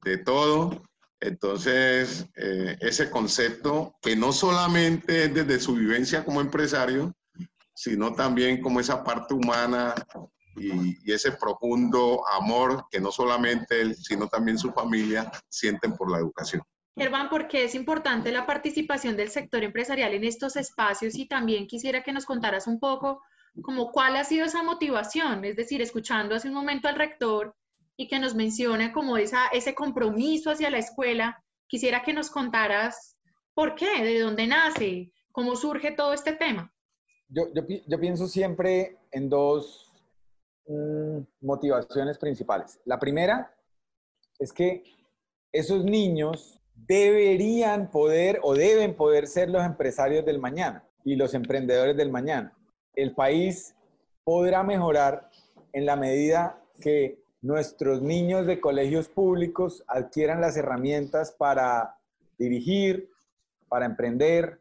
de 0.03 0.19
todo 0.19 0.83
entonces, 1.21 2.27
eh, 2.37 2.77
ese 2.81 3.11
concepto 3.11 3.97
que 4.01 4.15
no 4.15 4.33
solamente 4.33 5.25
es 5.25 5.35
desde 5.35 5.59
su 5.59 5.75
vivencia 5.75 6.25
como 6.25 6.41
empresario, 6.41 7.15
sino 7.79 8.13
también 8.13 8.61
como 8.61 8.81
esa 8.81 9.05
parte 9.05 9.35
humana 9.35 9.95
y, 10.57 11.13
ese 11.13 11.31
profundo 11.31 12.25
amor 12.33 12.87
que 12.91 13.01
no 13.01 13.13
solamente 13.13 13.81
él, 13.81 13.95
sino 13.95 14.27
también 14.27 14.59
su 14.59 14.73
familia 14.73 15.31
sienten 15.49 15.97
por 15.97 16.11
la 16.11 16.19
educación. 16.19 16.61
Germán, 16.97 17.31
¿por 17.31 17.47
qué 17.47 17.63
es 17.63 17.77
importante 17.77 18.33
la 18.33 18.47
participación 18.47 19.17
del 19.17 19.31
sector 19.31 19.63
empresarial 19.63 20.13
en 20.13 20.25
estos 20.25 20.57
espacios? 20.57 21.15
Y 21.15 21.29
también 21.29 21.69
quisiera 21.69 22.03
que 22.03 22.13
nos 22.13 22.27
contaras 22.27 22.67
un 22.67 22.81
poco 22.81 23.23
como 23.63 23.93
cuál 23.93 24.17
ha 24.17 24.25
sido 24.25 24.47
esa 24.47 24.65
motivación, 24.65 25.45
es 25.45 25.55
decir, 25.55 25.81
escuchando 25.81 26.35
hace 26.35 26.49
un 26.49 26.55
momento 26.55 26.89
al 26.89 26.97
rector 26.97 27.55
y 27.97 28.09
que 28.09 28.19
nos 28.19 28.35
mencione 28.35 28.91
como 28.91 29.17
esa, 29.19 29.47
ese 29.53 29.77
compromiso 29.77 30.51
hacia 30.51 30.71
la 30.71 30.79
escuela. 30.79 31.45
Quisiera 31.69 32.03
que 32.03 32.13
nos 32.13 32.29
contaras 32.29 33.17
por 33.55 33.77
qué, 33.77 34.03
de 34.03 34.19
dónde 34.19 34.49
nace, 34.49 35.13
cómo 35.31 35.55
surge 35.55 35.93
todo 35.93 36.13
este 36.13 36.33
tema. 36.33 36.73
Yo, 37.29 38.01
pienso 38.01 38.27
siempre 38.27 38.97
en 39.11 39.29
dos 39.29 39.93
mm, 40.67 41.19
motivaciones 41.43 42.19
principales. 42.19 42.81
La 42.85 42.99
primera 42.99 43.55
es 44.39 44.53
que 44.53 44.83
esos 45.53 45.85
niños 45.85 46.61
deberían 46.75 47.91
poder 47.91 48.41
o 48.43 48.55
deben 48.55 48.95
poder 48.95 49.27
ser 49.27 49.51
los 49.51 49.65
empresarios 49.65 50.25
del 50.25 50.39
mañana 50.39 50.89
y 51.05 51.17
los 51.17 51.35
emprendedores 51.35 51.97
del 51.97 52.11
mañana. 52.11 52.57
El 52.95 53.15
país 53.15 53.75
podrá 54.25 54.63
mejorar 54.63 55.31
en 55.73 55.87
la 55.87 55.97
medida 55.97 56.63
que 56.81 57.21
nuestros 57.41 58.03
niños 58.03 58.47
de 58.47 58.61
colegios 58.61 59.09
públicos 59.09 59.85
adquieran 59.87 60.41
las 60.41 60.57
herramientas 60.57 61.33
para 61.33 61.97
dirigir, 62.39 63.11
para 63.69 63.87
emprender, 63.87 64.61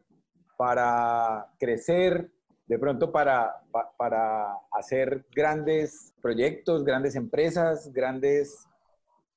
para 0.56 1.52
crecer, 1.58 2.30
de 2.68 2.78
pronto 2.78 3.10
para, 3.10 3.62
para 3.96 4.52
hacer 4.70 5.24
grandes 5.34 6.14
proyectos, 6.20 6.84
grandes 6.84 7.16
empresas, 7.16 7.90
grandes 7.92 8.68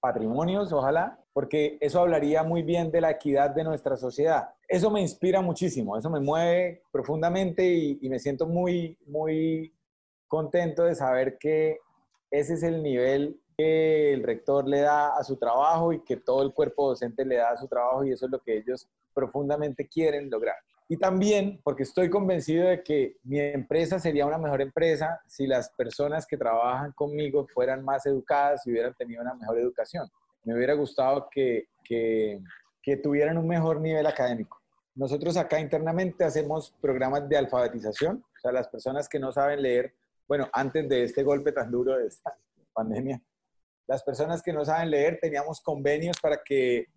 patrimonios, 0.01 0.73
ojalá, 0.73 1.17
porque 1.31 1.77
eso 1.79 2.01
hablaría 2.01 2.43
muy 2.43 2.61
bien 2.61 2.91
de 2.91 2.99
la 2.99 3.11
equidad 3.11 3.51
de 3.51 3.63
nuestra 3.63 3.95
sociedad. 3.95 4.49
Eso 4.67 4.91
me 4.91 4.99
inspira 4.99 5.39
muchísimo, 5.41 5.97
eso 5.97 6.09
me 6.09 6.19
mueve 6.19 6.83
profundamente 6.91 7.65
y, 7.65 8.09
me 8.09 8.19
siento 8.19 8.47
muy, 8.47 8.97
muy 9.05 9.73
contento 10.27 10.83
de 10.83 10.95
saber 10.95 11.37
que 11.37 11.77
ese 12.29 12.55
es 12.55 12.63
el 12.63 12.83
nivel 12.83 13.39
que 13.57 14.13
el 14.13 14.23
rector 14.23 14.67
le 14.67 14.81
da 14.81 15.15
a 15.15 15.23
su 15.23 15.37
trabajo 15.37 15.93
y 15.93 16.03
que 16.03 16.17
todo 16.17 16.43
el 16.43 16.53
cuerpo 16.53 16.89
docente 16.89 17.23
le 17.23 17.37
da 17.37 17.51
a 17.51 17.57
su 17.57 17.67
trabajo 17.67 18.03
y 18.03 18.11
eso 18.11 18.25
es 18.25 18.31
lo 18.31 18.41
que 18.41 18.57
ellos 18.57 18.89
profundamente 19.13 19.87
quieren 19.87 20.29
lograr. 20.29 20.57
Y 20.91 20.97
también 20.97 21.57
porque 21.63 21.83
estoy 21.83 22.09
convencido 22.09 22.67
de 22.67 22.83
que 22.83 23.15
mi 23.23 23.39
empresa 23.39 23.97
sería 23.97 24.25
una 24.25 24.37
mejor 24.37 24.59
empresa 24.59 25.21
si 25.25 25.47
las 25.47 25.69
personas 25.69 26.27
que 26.27 26.35
trabajan 26.35 26.91
conmigo 26.91 27.47
fueran 27.47 27.81
más 27.85 28.05
educadas 28.05 28.67
y 28.67 28.71
hubieran 28.71 28.93
tenido 28.95 29.21
una 29.21 29.33
mejor 29.33 29.57
educación. 29.57 30.05
Me 30.43 30.53
hubiera 30.53 30.73
gustado 30.73 31.29
que, 31.31 31.69
que, 31.81 32.41
que 32.83 32.97
tuvieran 32.97 33.37
un 33.37 33.47
mejor 33.47 33.79
nivel 33.79 34.05
académico. 34.05 34.61
Nosotros 34.93 35.37
acá 35.37 35.61
internamente 35.61 36.25
hacemos 36.25 36.75
programas 36.81 37.29
de 37.29 37.37
alfabetización, 37.37 38.17
o 38.17 38.39
sea, 38.41 38.51
las 38.51 38.67
personas 38.67 39.07
que 39.07 39.17
no 39.17 39.31
saben 39.31 39.61
leer 39.61 39.93
bueno, 40.27 40.49
antes 40.51 40.89
de 40.89 41.03
este 41.03 41.23
golpe 41.23 41.53
tan 41.53 41.71
duro 41.71 41.97
de 41.97 42.07
esta 42.07 42.37
pandemia, 42.73 43.21
las 43.87 44.03
personas 44.03 44.41
que 44.41 44.51
no 44.51 44.65
saben 44.65 44.91
leer 44.91 45.19
teníamos 45.21 45.61
convenios 45.61 46.17
para 46.21 46.43
que 46.43 46.87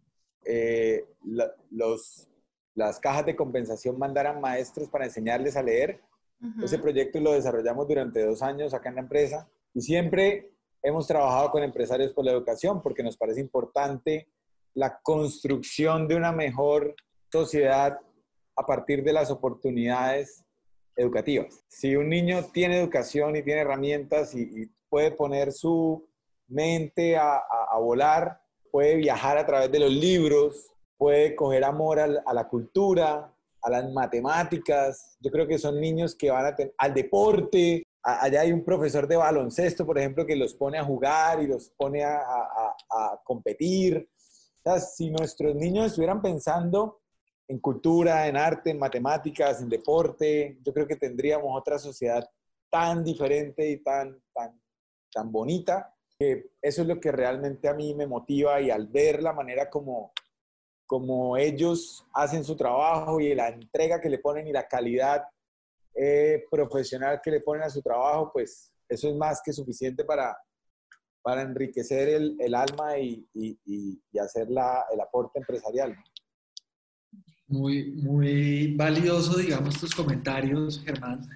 eh, 0.44 1.04
los, 1.70 2.28
las 2.74 2.98
cajas 2.98 3.26
de 3.26 3.36
compensación 3.36 3.98
mandaran 3.98 4.40
maestros 4.40 4.88
para 4.88 5.04
enseñarles 5.04 5.56
a 5.56 5.62
leer. 5.62 6.00
Ese 6.62 6.78
proyecto 6.78 7.20
lo 7.20 7.32
desarrollamos 7.32 7.88
durante 7.88 8.24
dos 8.24 8.42
años 8.42 8.74
acá 8.74 8.90
en 8.90 8.96
la 8.96 9.00
empresa 9.00 9.48
y 9.72 9.80
siempre 9.80 10.52
hemos 10.82 11.06
trabajado 11.06 11.50
con 11.50 11.62
empresarios 11.62 12.12
por 12.12 12.24
la 12.24 12.32
educación 12.32 12.82
porque 12.82 13.02
nos 13.02 13.16
parece 13.16 13.40
importante 13.40 14.28
la 14.74 15.00
construcción 15.02 16.06
de 16.06 16.16
una 16.16 16.32
mejor 16.32 16.94
sociedad 17.32 17.98
a 18.56 18.66
partir 18.66 19.02
de 19.02 19.12
las 19.12 19.30
oportunidades 19.30 20.44
educativas. 20.96 21.64
Si 21.68 21.96
un 21.96 22.08
niño 22.08 22.44
tiene 22.52 22.78
educación 22.78 23.36
y 23.36 23.42
tiene 23.42 23.62
herramientas 23.62 24.34
y, 24.34 24.70
puede 24.88 25.10
poner 25.10 25.50
su 25.50 26.08
mente 26.46 27.16
a, 27.16 27.42
volar, 27.80 28.40
puede 28.70 28.94
viajar 28.94 29.36
a 29.38 29.44
través 29.44 29.72
de 29.72 29.80
los 29.80 29.90
libros, 29.90 30.70
puede 30.96 31.34
coger 31.34 31.64
amor 31.64 32.00
a 32.00 32.34
la 32.34 32.48
cultura, 32.48 33.32
a 33.62 33.70
las 33.70 33.90
matemáticas. 33.92 35.16
Yo 35.20 35.30
creo 35.30 35.46
que 35.46 35.58
son 35.58 35.80
niños 35.80 36.14
que 36.14 36.30
van 36.30 36.46
a 36.46 36.54
tener 36.54 36.74
al 36.78 36.94
deporte. 36.94 37.84
allá 38.02 38.42
hay 38.42 38.52
un 38.52 38.64
profesor 38.64 39.08
de 39.08 39.16
baloncesto, 39.16 39.86
por 39.86 39.98
ejemplo, 39.98 40.26
que 40.26 40.36
los 40.36 40.54
pone 40.54 40.78
a 40.78 40.84
jugar 40.84 41.42
y 41.42 41.46
los 41.46 41.70
pone 41.70 42.04
a, 42.04 42.18
a 42.18 43.20
competir. 43.24 44.08
O 44.64 44.70
sea, 44.70 44.80
si 44.80 45.10
nuestros 45.10 45.54
niños 45.54 45.86
estuvieran 45.86 46.22
pensando 46.22 47.00
en 47.48 47.58
cultura, 47.58 48.26
en 48.26 48.36
arte, 48.36 48.70
en 48.70 48.78
matemáticas, 48.78 49.60
en 49.60 49.68
deporte, 49.68 50.58
yo 50.62 50.72
creo 50.72 50.86
que 50.86 50.96
tendríamos 50.96 51.58
otra 51.58 51.78
sociedad 51.78 52.28
tan 52.70 53.04
diferente 53.04 53.68
y 53.70 53.82
tan, 53.82 54.20
tan, 54.32 54.60
tan 55.12 55.30
bonita, 55.30 55.94
que 56.18 56.50
eso 56.62 56.82
es 56.82 56.88
lo 56.88 57.00
que 57.00 57.12
realmente 57.12 57.68
a 57.68 57.74
mí 57.74 57.94
me 57.94 58.06
motiva 58.06 58.60
y 58.60 58.70
al 58.70 58.88
ver 58.88 59.22
la 59.22 59.32
manera 59.32 59.68
como, 59.68 60.12
como 60.86 61.36
ellos 61.36 62.04
hacen 62.12 62.44
su 62.44 62.56
trabajo 62.56 63.20
y 63.20 63.34
la 63.34 63.48
entrega 63.48 64.00
que 64.00 64.10
le 64.10 64.18
ponen 64.18 64.46
y 64.46 64.52
la 64.52 64.66
calidad 64.66 65.22
eh, 65.94 66.44
profesional 66.50 67.20
que 67.22 67.30
le 67.30 67.40
ponen 67.40 67.62
a 67.62 67.70
su 67.70 67.80
trabajo, 67.80 68.30
pues 68.32 68.70
eso 68.88 69.08
es 69.08 69.16
más 69.16 69.40
que 69.44 69.52
suficiente 69.52 70.04
para, 70.04 70.36
para 71.22 71.42
enriquecer 71.42 72.08
el, 72.08 72.36
el 72.38 72.54
alma 72.54 72.98
y, 72.98 73.26
y, 73.32 73.58
y 73.64 74.18
hacer 74.18 74.50
la, 74.50 74.84
el 74.92 75.00
aporte 75.00 75.38
empresarial. 75.38 75.96
Muy, 77.46 77.92
muy 77.92 78.74
valioso, 78.74 79.38
digamos, 79.38 79.78
tus 79.78 79.94
comentarios, 79.94 80.82
Germán, 80.82 81.26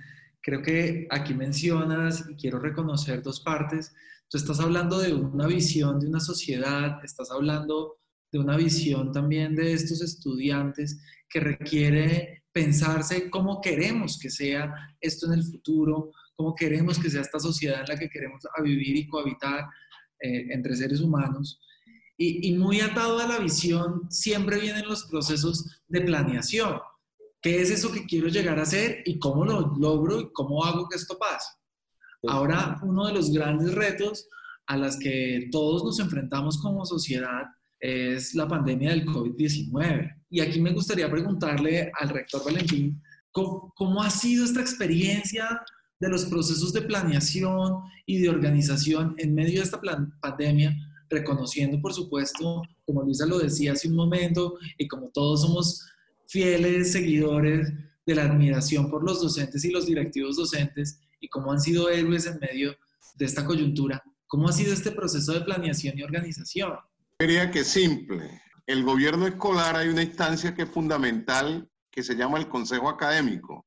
creo 0.40 0.62
que 0.62 1.06
aquí 1.11 1.34
mencionas 1.34 2.24
y 2.28 2.34
quiero 2.34 2.58
reconocer 2.58 3.22
dos 3.22 3.40
partes. 3.40 3.94
Tú 4.28 4.38
estás 4.38 4.61
hablando 4.61 4.98
de 4.98 5.14
una 5.14 5.46
visión 5.46 6.00
de 6.00 6.08
una 6.08 6.20
sociedad, 6.20 7.02
estás 7.04 7.30
hablando 7.30 7.98
de 8.30 8.38
una 8.38 8.56
visión 8.56 9.12
también 9.12 9.54
de 9.54 9.72
estos 9.72 10.02
estudiantes 10.02 11.00
que 11.28 11.40
requiere 11.40 12.44
pensarse 12.52 13.30
cómo 13.30 13.60
queremos 13.60 14.18
que 14.18 14.30
sea 14.30 14.72
esto 15.00 15.26
en 15.26 15.34
el 15.34 15.44
futuro, 15.44 16.10
cómo 16.34 16.54
queremos 16.54 16.98
que 16.98 17.10
sea 17.10 17.20
esta 17.20 17.38
sociedad 17.38 17.80
en 17.80 17.88
la 17.88 17.98
que 17.98 18.08
queremos 18.08 18.42
vivir 18.62 18.96
y 18.96 19.06
cohabitar 19.06 19.66
eh, 20.20 20.46
entre 20.50 20.76
seres 20.76 21.00
humanos. 21.00 21.60
Y, 22.16 22.48
y, 22.48 22.58
muy 22.58 22.80
atado 22.80 23.20
a 23.20 23.28
la 23.28 23.38
visión, 23.38 24.10
siempre 24.10 24.58
vienen 24.58 24.88
los 24.88 25.04
procesos 25.04 25.82
de 25.86 26.00
planeación. 26.00 26.80
¿Qué 27.40 27.62
es 27.62 27.70
eso 27.70 27.92
que 27.92 28.06
quiero 28.06 28.26
llegar 28.26 28.58
a 28.58 28.62
hacer 28.62 29.02
y 29.04 29.20
cómo 29.20 29.44
lo 29.44 29.76
logro 29.78 30.20
y 30.20 30.32
cómo 30.32 30.64
hago 30.64 30.88
que 30.88 30.96
esto 30.96 31.16
pase? 31.16 31.48
Ahora, 32.26 32.80
uno 32.82 33.06
de 33.06 33.12
los 33.12 33.30
grandes 33.30 33.72
retos 33.72 34.28
a 34.66 34.76
los 34.76 34.98
que 34.98 35.48
todos 35.52 35.84
nos 35.84 36.00
enfrentamos 36.00 36.60
como 36.60 36.84
sociedad 36.84 37.44
es 37.80 38.34
la 38.34 38.48
pandemia 38.48 38.90
del 38.90 39.06
COVID-19. 39.06 40.16
Y 40.30 40.40
aquí 40.40 40.60
me 40.60 40.72
gustaría 40.72 41.10
preguntarle 41.10 41.90
al 41.98 42.08
rector 42.10 42.44
Valentín, 42.44 43.00
¿cómo, 43.32 44.02
ha 44.02 44.10
sido 44.10 44.44
esta 44.44 44.60
experiencia 44.60 45.62
de 46.00 46.08
los 46.08 46.26
procesos 46.26 46.72
de 46.72 46.82
planeación 46.82 47.82
y 48.06 48.18
de 48.18 48.28
organización 48.28 49.14
en 49.18 49.34
medio 49.34 49.58
de 49.58 49.64
esta 49.64 49.80
pandemia, 50.20 50.76
reconociendo, 51.08 51.80
por 51.80 51.92
supuesto, 51.92 52.62
como 52.84 53.02
Luisa 53.02 53.26
lo 53.26 53.38
decía 53.38 53.72
hace 53.72 53.88
un 53.88 53.96
momento, 53.96 54.58
y 54.76 54.86
como 54.86 55.10
todos 55.10 55.42
somos 55.42 55.86
fieles 56.26 56.92
seguidores 56.92 57.72
de 58.06 58.14
la 58.14 58.24
admiración 58.24 58.90
por 58.90 59.02
los 59.02 59.22
docentes 59.22 59.64
y 59.64 59.70
los 59.70 59.86
directivos 59.86 60.36
docentes, 60.36 61.00
y 61.20 61.28
cómo 61.28 61.52
han 61.52 61.60
sido 61.60 61.90
héroes 61.90 62.26
en 62.26 62.38
medio 62.38 62.76
de 63.16 63.24
esta 63.24 63.44
coyuntura, 63.44 64.02
¿cómo 64.26 64.48
ha 64.48 64.52
sido 64.52 64.72
este 64.72 64.92
proceso 64.92 65.32
de 65.32 65.40
planeación 65.40 65.98
y 65.98 66.02
organización? 66.02 66.74
Diría 67.20 67.50
que 67.50 67.64
simple. 67.64 68.40
El 68.64 68.85
gobierno 68.85 69.26
escolar 69.26 69.74
hay 69.74 69.88
una 69.88 70.04
instancia 70.04 70.54
que 70.54 70.62
es 70.62 70.70
fundamental 70.70 71.68
que 71.90 72.04
se 72.04 72.14
llama 72.14 72.38
el 72.38 72.48
Consejo 72.48 72.88
Académico. 72.88 73.66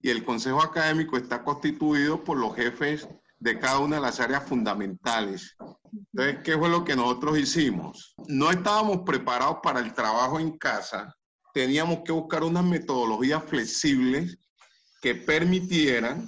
Y 0.00 0.08
el 0.08 0.24
Consejo 0.24 0.62
Académico 0.62 1.18
está 1.18 1.44
constituido 1.44 2.24
por 2.24 2.38
los 2.38 2.56
jefes 2.56 3.06
de 3.40 3.58
cada 3.58 3.80
una 3.80 3.96
de 3.96 4.02
las 4.02 4.20
áreas 4.20 4.48
fundamentales. 4.48 5.54
Entonces, 5.92 6.38
¿qué 6.42 6.56
fue 6.56 6.70
lo 6.70 6.82
que 6.82 6.96
nosotros 6.96 7.38
hicimos? 7.38 8.14
No 8.26 8.50
estábamos 8.50 9.02
preparados 9.04 9.58
para 9.62 9.80
el 9.80 9.92
trabajo 9.92 10.40
en 10.40 10.56
casa. 10.56 11.14
Teníamos 11.52 11.98
que 12.06 12.12
buscar 12.12 12.42
unas 12.42 12.64
metodologías 12.64 13.44
flexibles 13.44 14.38
que 15.02 15.14
permitieran 15.14 16.26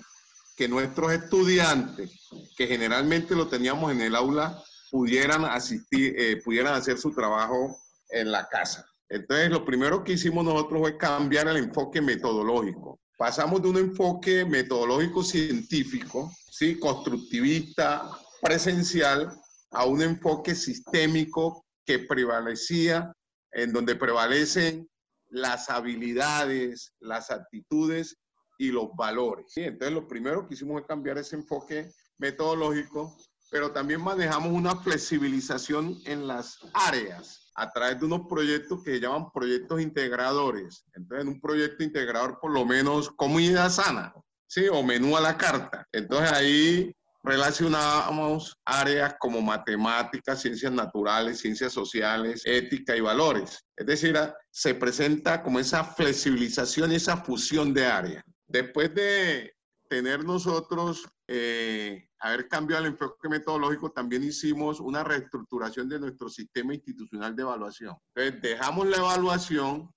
que 0.58 0.68
nuestros 0.68 1.10
estudiantes, 1.10 2.28
que 2.54 2.66
generalmente 2.66 3.34
lo 3.34 3.48
teníamos 3.48 3.92
en 3.92 4.02
el 4.02 4.14
aula 4.14 4.62
pudieran 4.90 5.44
asistir, 5.44 6.14
eh, 6.18 6.40
pudieran 6.42 6.74
hacer 6.74 6.98
su 6.98 7.12
trabajo 7.12 7.76
en 8.10 8.30
la 8.30 8.48
casa. 8.48 8.84
Entonces, 9.08 9.50
lo 9.50 9.64
primero 9.64 10.04
que 10.04 10.12
hicimos 10.12 10.44
nosotros 10.44 10.80
fue 10.80 10.96
cambiar 10.96 11.48
el 11.48 11.56
enfoque 11.56 12.00
metodológico. 12.00 13.00
Pasamos 13.18 13.60
de 13.62 13.68
un 13.68 13.78
enfoque 13.78 14.44
metodológico 14.44 15.22
científico, 15.22 16.32
¿sí? 16.50 16.78
constructivista, 16.78 18.08
presencial, 18.40 19.30
a 19.72 19.84
un 19.84 20.02
enfoque 20.02 20.54
sistémico 20.54 21.64
que 21.84 22.00
prevalecía, 22.00 23.12
en 23.52 23.72
donde 23.72 23.96
prevalecen 23.96 24.88
las 25.28 25.70
habilidades, 25.70 26.92
las 27.00 27.30
actitudes 27.30 28.16
y 28.58 28.70
los 28.70 28.90
valores. 28.96 29.46
¿sí? 29.48 29.62
Entonces, 29.62 29.94
lo 29.94 30.06
primero 30.06 30.46
que 30.46 30.54
hicimos 30.54 30.80
fue 30.80 30.86
cambiar 30.86 31.18
ese 31.18 31.36
enfoque 31.36 31.90
metodológico 32.18 33.16
pero 33.50 33.72
también 33.72 34.00
manejamos 34.00 34.52
una 34.52 34.76
flexibilización 34.76 35.98
en 36.04 36.26
las 36.26 36.58
áreas 36.72 37.50
a 37.54 37.70
través 37.70 37.98
de 37.98 38.06
unos 38.06 38.26
proyectos 38.28 38.82
que 38.84 38.94
se 38.94 39.00
llaman 39.00 39.30
proyectos 39.32 39.80
integradores. 39.80 40.84
Entonces, 40.94 41.26
en 41.26 41.32
un 41.32 41.40
proyecto 41.40 41.82
integrador, 41.82 42.38
por 42.40 42.52
lo 42.52 42.64
menos, 42.64 43.10
comida 43.10 43.68
sana, 43.68 44.14
¿sí? 44.46 44.68
O 44.68 44.82
menú 44.82 45.16
a 45.16 45.20
la 45.20 45.36
carta. 45.36 45.86
Entonces, 45.92 46.32
ahí 46.32 46.94
relacionamos 47.22 48.56
áreas 48.64 49.16
como 49.18 49.42
matemáticas, 49.42 50.40
ciencias 50.40 50.72
naturales, 50.72 51.40
ciencias 51.40 51.72
sociales, 51.72 52.42
ética 52.44 52.96
y 52.96 53.00
valores. 53.00 53.58
Es 53.76 53.86
decir, 53.86 54.18
se 54.50 54.74
presenta 54.74 55.42
como 55.42 55.58
esa 55.58 55.84
flexibilización 55.84 56.92
y 56.92 56.94
esa 56.96 57.18
fusión 57.18 57.74
de 57.74 57.86
áreas. 57.86 58.24
Después 58.46 58.94
de 58.94 59.52
tener 59.90 60.24
nosotros 60.24 61.04
eh, 61.26 62.08
haber 62.20 62.46
cambiado 62.48 62.84
el 62.84 62.92
enfoque 62.92 63.28
metodológico, 63.28 63.90
también 63.90 64.22
hicimos 64.22 64.78
una 64.78 65.02
reestructuración 65.02 65.88
de 65.88 65.98
nuestro 65.98 66.28
sistema 66.28 66.72
institucional 66.72 67.34
de 67.34 67.42
evaluación. 67.42 67.96
Entonces, 68.14 68.40
dejamos 68.40 68.86
la 68.86 68.98
evaluación 68.98 69.90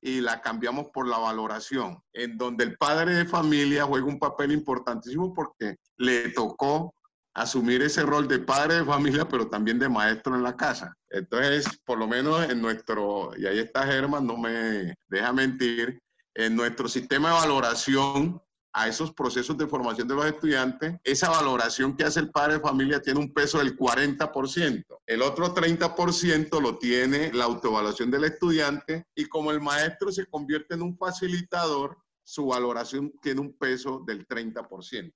y 0.00 0.20
la 0.20 0.40
cambiamos 0.40 0.86
por 0.94 1.08
la 1.08 1.18
valoración, 1.18 2.00
en 2.12 2.38
donde 2.38 2.62
el 2.62 2.76
padre 2.76 3.12
de 3.14 3.26
familia 3.26 3.84
juega 3.84 4.06
un 4.06 4.20
papel 4.20 4.52
importantísimo 4.52 5.34
porque 5.34 5.76
le 5.98 6.28
tocó 6.30 6.94
asumir 7.34 7.82
ese 7.82 8.02
rol 8.04 8.28
de 8.28 8.38
padre 8.38 8.76
de 8.76 8.84
familia, 8.84 9.28
pero 9.28 9.48
también 9.48 9.80
de 9.80 9.88
maestro 9.88 10.36
en 10.36 10.44
la 10.44 10.56
casa. 10.56 10.94
Entonces, 11.08 11.66
por 11.84 11.98
lo 11.98 12.06
menos 12.06 12.48
en 12.48 12.62
nuestro, 12.62 13.32
y 13.36 13.46
ahí 13.46 13.58
está 13.58 13.84
Germán, 13.84 14.26
no 14.26 14.36
me 14.36 14.94
deja 15.08 15.32
mentir, 15.32 16.00
en 16.34 16.54
nuestro 16.54 16.88
sistema 16.88 17.30
de 17.30 17.34
valoración 17.34 18.40
a 18.72 18.88
esos 18.88 19.12
procesos 19.12 19.56
de 19.58 19.66
formación 19.66 20.06
de 20.06 20.14
los 20.14 20.24
estudiantes, 20.26 20.94
esa 21.02 21.30
valoración 21.30 21.96
que 21.96 22.04
hace 22.04 22.20
el 22.20 22.30
padre 22.30 22.54
de 22.54 22.60
familia 22.60 23.00
tiene 23.00 23.18
un 23.18 23.32
peso 23.32 23.58
del 23.58 23.76
40%. 23.76 24.84
El 25.06 25.22
otro 25.22 25.54
30% 25.54 26.60
lo 26.60 26.78
tiene 26.78 27.32
la 27.32 27.44
autoevaluación 27.44 28.10
del 28.10 28.24
estudiante 28.24 29.06
y 29.14 29.26
como 29.26 29.50
el 29.50 29.60
maestro 29.60 30.12
se 30.12 30.26
convierte 30.26 30.74
en 30.74 30.82
un 30.82 30.96
facilitador, 30.96 31.98
su 32.22 32.46
valoración 32.46 33.12
tiene 33.20 33.40
un 33.40 33.56
peso 33.56 34.04
del 34.06 34.26
30%. 34.26 34.62
Entonces 34.92 35.14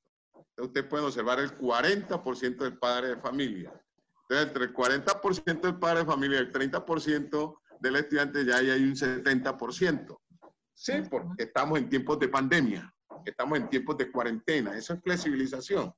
usted 0.59 0.88
puede 0.88 1.05
observar 1.05 1.38
el 1.38 1.57
40% 1.57 2.57
del 2.57 2.79
padre 2.79 3.09
de 3.09 3.17
familia. 3.19 3.73
Entonces, 4.23 4.49
entre 4.49 4.64
el 4.64 4.75
40% 4.75 5.61
del 5.61 5.79
padre 5.79 6.01
de 6.01 6.07
familia 6.07 6.38
y 6.38 6.43
el 6.43 6.53
30% 6.53 7.59
del 7.81 7.97
estudiante 7.97 8.45
ya 8.45 8.57
hay 8.57 8.83
un 8.83 8.95
70%. 8.95 10.19
Sí, 10.73 10.93
porque 11.09 11.45
estamos 11.45 11.79
en 11.79 11.88
tiempos 11.88 12.19
de 12.19 12.29
pandemia 12.29 12.93
estamos 13.31 13.59
en 13.59 13.69
tiempos 13.69 13.97
de 13.97 14.11
cuarentena, 14.11 14.77
eso 14.77 14.95
es 14.95 15.03
flexibilización. 15.03 15.93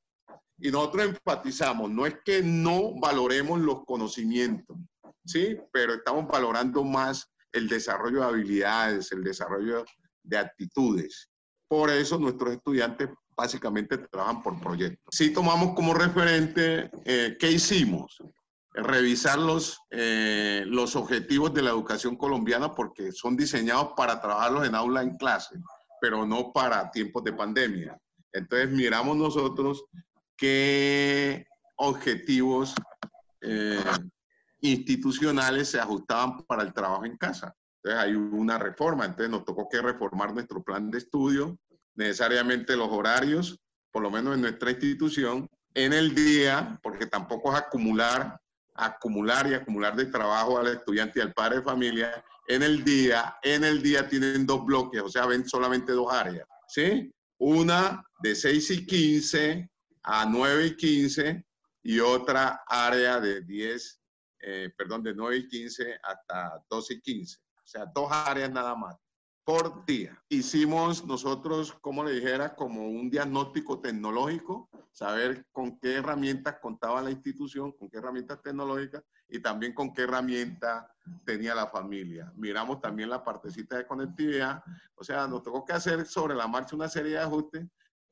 Y 0.59 0.71
nosotros 0.71 1.07
enfatizamos, 1.07 1.91
no 1.91 2.07
es 2.07 2.17
que 2.25 2.43
no 2.43 2.95
valoremos 2.99 3.61
los 3.61 3.85
conocimientos, 3.85 4.77
¿sí? 5.25 5.59
Pero 5.73 5.95
estamos 5.95 6.27
valorando 6.27 6.83
más 6.83 7.31
el 7.53 7.69
desarrollo 7.69 8.21
de 8.21 8.27
habilidades, 8.27 9.13
el 9.13 9.23
desarrollo 9.23 9.85
de 10.23 10.39
actitudes. 10.39 11.29
Por 11.69 11.91
eso 11.91 12.19
nuestros 12.19 12.55
estudiantes 12.55 13.11
básicamente 13.37 13.99
trabajan 13.99 14.43
por 14.43 14.59
proyectos. 14.61 15.05
Si 15.11 15.31
tomamos 15.33 15.75
como 15.75 15.93
referente, 15.93 16.91
eh, 17.05 17.37
¿qué 17.39 17.51
hicimos? 17.51 18.19
Revisar 18.73 19.39
los, 19.39 19.79
eh, 19.91 20.65
los 20.67 20.97
objetivos 20.97 21.53
de 21.53 21.63
la 21.63 21.71
educación 21.71 22.17
colombiana 22.17 22.75
porque 22.75 23.13
son 23.13 23.37
diseñados 23.37 23.93
para 23.97 24.21
trabajarlos 24.21 24.67
en 24.67 24.75
aula 24.75 25.03
en 25.03 25.17
clase 25.17 25.59
pero 26.07 26.25
no 26.25 26.53
para 26.53 26.89
tiempos 26.93 27.25
de 27.25 27.33
pandemia. 27.33 27.99
Entonces 28.33 28.71
miramos 28.71 29.17
nosotros 29.17 29.87
qué 30.37 31.45
objetivos 31.75 32.77
eh, 33.41 33.83
institucionales 34.61 35.69
se 35.71 35.81
ajustaban 35.81 36.45
para 36.47 36.63
el 36.63 36.73
trabajo 36.73 37.05
en 37.05 37.17
casa. 37.17 37.53
Entonces 37.83 38.05
hay 38.05 38.15
una 38.15 38.57
reforma, 38.57 39.05
entonces 39.05 39.31
nos 39.31 39.45
tocó 39.45 39.69
que 39.69 39.83
reformar 39.83 40.33
nuestro 40.33 40.63
plan 40.63 40.93
de 40.93 40.99
estudio, 40.99 41.59
necesariamente 41.97 42.77
los 42.77 42.89
horarios, 42.93 43.59
por 43.91 44.05
lo 44.05 44.11
menos 44.13 44.37
en 44.37 44.43
nuestra 44.43 44.71
institución, 44.71 45.51
en 45.75 45.93
el 45.93 46.15
día, 46.15 46.79
porque 46.85 47.07
tampoco 47.07 47.53
es 47.53 47.59
acumular, 47.59 48.41
acumular 48.77 49.49
y 49.49 49.55
acumular 49.55 49.97
de 49.97 50.07
trabajo 50.07 50.57
al 50.57 50.69
estudiante 50.69 51.19
y 51.19 51.23
al 51.23 51.33
padre 51.33 51.57
de 51.57 51.63
familia, 51.63 52.25
en 52.49 52.63
el 52.63 52.85
día, 52.85 53.37
en 53.43 53.65
el 53.65 53.83
día 53.83 54.09
tienen 54.09 54.47
dos 54.47 54.65
bloques, 54.65 55.01
o 55.03 55.09
sea, 55.09 55.27
ven 55.27 55.49
solamente 55.49 55.93
dos 55.93 56.13
áreas, 56.13 56.47
¿sí? 56.69 57.13
Una 57.39 58.05
de 58.21 58.35
6 58.35 58.71
y 58.71 58.87
15 58.87 59.71
a 60.03 60.27
9 60.27 60.67
y 60.67 60.77
15 60.77 61.47
y 61.83 62.01
otra 62.01 62.63
área 62.67 63.21
de 63.21 63.43
10, 63.43 64.01
eh, 64.41 64.73
perdón, 64.77 65.03
de 65.03 65.15
9 65.15 65.37
y 65.37 65.49
15 65.49 65.99
hasta 66.03 66.63
12 66.71 66.95
y 66.95 67.01
15. 67.01 67.39
O 67.39 67.67
sea, 67.67 67.87
dos 67.95 68.09
áreas 68.11 68.51
nada 68.51 68.75
más 68.75 68.97
por 69.47 69.87
día. 69.87 70.21
Hicimos 70.29 71.05
nosotros, 71.07 71.73
como 71.81 72.03
le 72.03 72.15
dijera, 72.15 72.57
como 72.57 72.89
un 72.89 73.09
diagnóstico 73.09 73.81
tecnológico, 73.81 74.69
saber 74.91 75.47
con 75.53 75.79
qué 75.79 75.95
herramientas 75.95 76.57
contaba 76.61 77.01
la 77.01 77.13
institución, 77.13 77.71
con 77.71 77.89
qué 77.89 77.99
herramientas 77.99 78.43
tecnológicas 78.43 79.05
y 79.29 79.39
también 79.41 79.73
con 79.73 79.95
qué 79.95 80.03
herramienta 80.03 80.93
tenía 81.25 81.55
la 81.55 81.67
familia. 81.67 82.33
Miramos 82.37 82.81
también 82.81 83.11
la 83.11 83.23
partecita 83.23 83.77
de 83.77 83.87
conectividad, 83.87 84.63
o 84.95 85.05
sea, 85.05 85.27
nos 85.27 85.43
tocó 85.43 85.65
que 85.65 85.73
hacer 85.73 86.07
sobre 86.07 86.35
la 86.35 86.47
marcha 86.47 86.77
una 86.77 86.89
serie 86.89 87.13
de 87.13 87.19
ajustes 87.21 87.67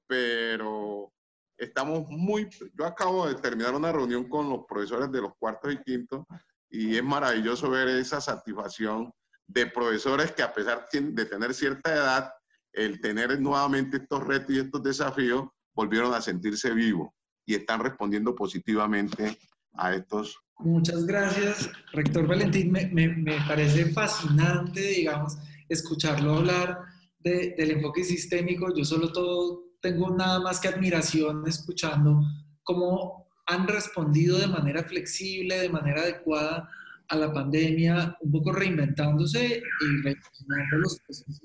pero 0.07 1.13
estamos 1.57 2.09
muy, 2.09 2.49
yo 2.75 2.85
acabo 2.85 3.27
de 3.27 3.35
terminar 3.37 3.75
una 3.75 3.93
reunión 3.93 4.29
con 4.29 4.49
los 4.49 4.65
profesores 4.67 5.11
de 5.11 5.23
los 5.23 5.33
cuartos 5.39 5.73
y 5.73 5.79
quintos 5.79 6.25
y 6.69 6.97
es 6.97 7.05
maravilloso 7.05 7.71
ver 7.71 7.89
esa 7.89 8.21
satisfacción 8.21 9.13
de 9.47 9.67
profesores 9.67 10.33
que 10.33 10.43
a 10.43 10.53
pesar 10.53 10.89
de 10.91 11.25
tener 11.27 11.55
cierta 11.55 11.93
edad, 11.93 12.33
el 12.73 13.01
tener 13.01 13.39
nuevamente 13.41 13.99
estos 13.99 14.27
retos 14.27 14.51
y 14.51 14.59
estos 14.59 14.83
desafíos, 14.83 15.49
volvieron 15.73 16.13
a 16.15 16.21
sentirse 16.21 16.73
vivos 16.73 17.11
y 17.47 17.55
están 17.55 17.81
respondiendo 17.81 18.35
positivamente 18.35 19.39
a 19.75 19.95
estos. 19.95 20.41
Muchas 20.59 21.05
gracias, 21.05 21.71
rector 21.93 22.27
Valentín. 22.27 22.71
Me, 22.71 22.87
me, 22.87 23.37
parece 23.47 23.87
fascinante, 23.87 24.81
digamos, 24.81 25.37
escucharlo 25.69 26.37
hablar 26.37 26.79
del 27.19 27.71
enfoque 27.71 28.05
sistémico. 28.05 28.75
Yo 28.75 28.85
solo 28.85 29.13
todo 29.13 29.65
tengo 29.81 30.11
nada 30.11 30.41
más 30.41 30.61
que 30.61 30.69
admiración 30.69 31.45
escuchando 31.47 32.23
cómo 32.63 33.29
han 33.47 33.69
respondido 33.69 34.39
de 34.39 34.47
manera 34.47 34.83
flexible, 34.85 35.59
de 35.59 35.69
manera 35.69 36.03
adecuada 36.03 36.71
a 37.09 37.17
la 37.17 37.33
pandemia, 37.33 38.17
un 38.21 38.33
poco 38.33 38.53
reinventándose 38.53 39.63
y 39.81 40.03
reinventando 40.03 40.79
los 40.79 40.99
procesos. 41.01 41.43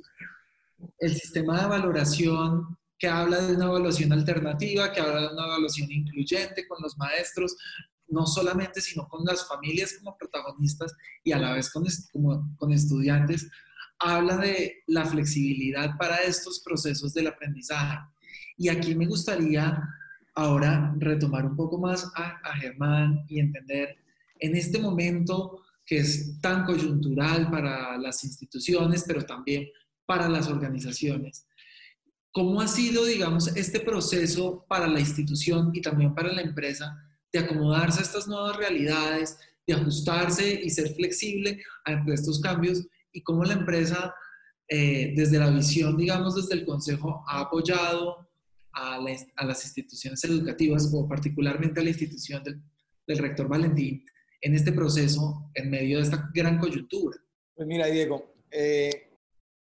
El 1.00 1.14
sistema 1.14 1.62
de 1.62 1.68
valoración 1.68 2.78
que 2.98 3.08
habla 3.08 3.42
de 3.42 3.56
una 3.56 3.66
evaluación 3.66 4.12
alternativa, 4.12 4.92
que 4.92 5.00
habla 5.00 5.22
de 5.22 5.34
una 5.34 5.46
evaluación 5.46 5.92
incluyente 5.92 6.68
con 6.68 6.82
los 6.82 6.98
maestros, 6.98 7.56
no 8.10 8.26
solamente, 8.26 8.82
sino 8.82 9.08
con 9.08 9.26
las 9.26 9.48
familias 9.48 9.96
como 9.98 10.18
protagonistas 10.18 10.94
y 11.24 11.32
a 11.32 11.40
la 11.40 11.54
vez 11.54 11.72
con, 11.72 11.86
como, 12.12 12.56
con 12.58 12.72
estudiantes, 12.72 13.50
habla 14.00 14.38
de 14.38 14.84
la 14.88 15.06
flexibilidad 15.06 15.98
para 15.98 16.18
estos 16.18 16.62
procesos 16.62 17.14
del 17.14 17.28
aprendizaje. 17.28 18.00
Y 18.58 18.70
aquí 18.70 18.96
me 18.96 19.08
gustaría 19.08 19.82
ahora 20.36 20.94
retomar 20.98 21.46
un 21.46 21.56
poco 21.56 21.78
más 21.78 22.10
a, 22.16 22.40
a 22.44 22.56
Germán 22.56 23.26
y 23.28 23.40
entender 23.40 23.98
en 24.40 24.56
este 24.56 24.80
momento 24.80 25.62
que 25.86 25.98
es 25.98 26.40
tan 26.40 26.66
coyuntural 26.66 27.50
para 27.50 27.98
las 27.98 28.24
instituciones, 28.24 29.04
pero 29.08 29.26
también 29.26 29.68
para 30.06 30.30
las 30.30 30.48
organizaciones. 30.48 31.48
¿Cómo 32.32 32.62
ha 32.62 32.68
sido, 32.68 33.06
digamos, 33.06 33.48
este 33.58 33.80
proceso 33.80 34.66
para 34.70 34.88
la 34.88 35.00
institución 35.00 35.72
y 35.74 35.82
también 35.82 36.14
para 36.14 36.32
la 36.32 36.42
empresa 36.42 36.96
de 37.32 37.40
acomodarse 37.40 38.00
a 38.00 38.04
estas 38.04 38.28
nuevas 38.28 38.58
realidades, 38.58 39.38
de 39.68 39.74
ajustarse 39.74 40.62
y 40.64 40.70
ser 40.70 40.94
flexible 40.96 41.62
ante 41.86 42.14
estos 42.14 42.40
cambios? 42.40 42.86
Y 43.12 43.22
cómo 43.24 43.44
la 43.44 43.54
empresa, 43.54 44.14
eh, 44.68 45.14
desde 45.16 45.40
la 45.40 45.50
visión, 45.50 45.98
digamos, 45.98 46.36
desde 46.36 46.56
el 46.56 46.66
Consejo, 46.66 47.24
ha 47.28 47.42
apoyado 47.42 48.30
a, 48.74 49.00
las 49.00 49.66
instituciones 49.66 50.24
educativas 50.24 50.90
o 50.94 51.08
particularmente 51.08 51.80
a 51.80 51.84
la 51.84 51.90
institución 51.90 52.44
del, 52.44 52.62
rector 53.18 53.48
Valentín 53.48 54.06
en 54.40 54.54
este 54.54 54.72
proceso 54.72 55.50
en 55.56 55.72
medio 55.72 55.98
de 55.98 56.04
esta 56.04 56.30
gran 56.32 56.60
coyuntura. 56.60 57.18
Pues 57.56 57.68
mira, 57.68 57.88
Diego, 57.88 58.36
eh, 58.52 59.10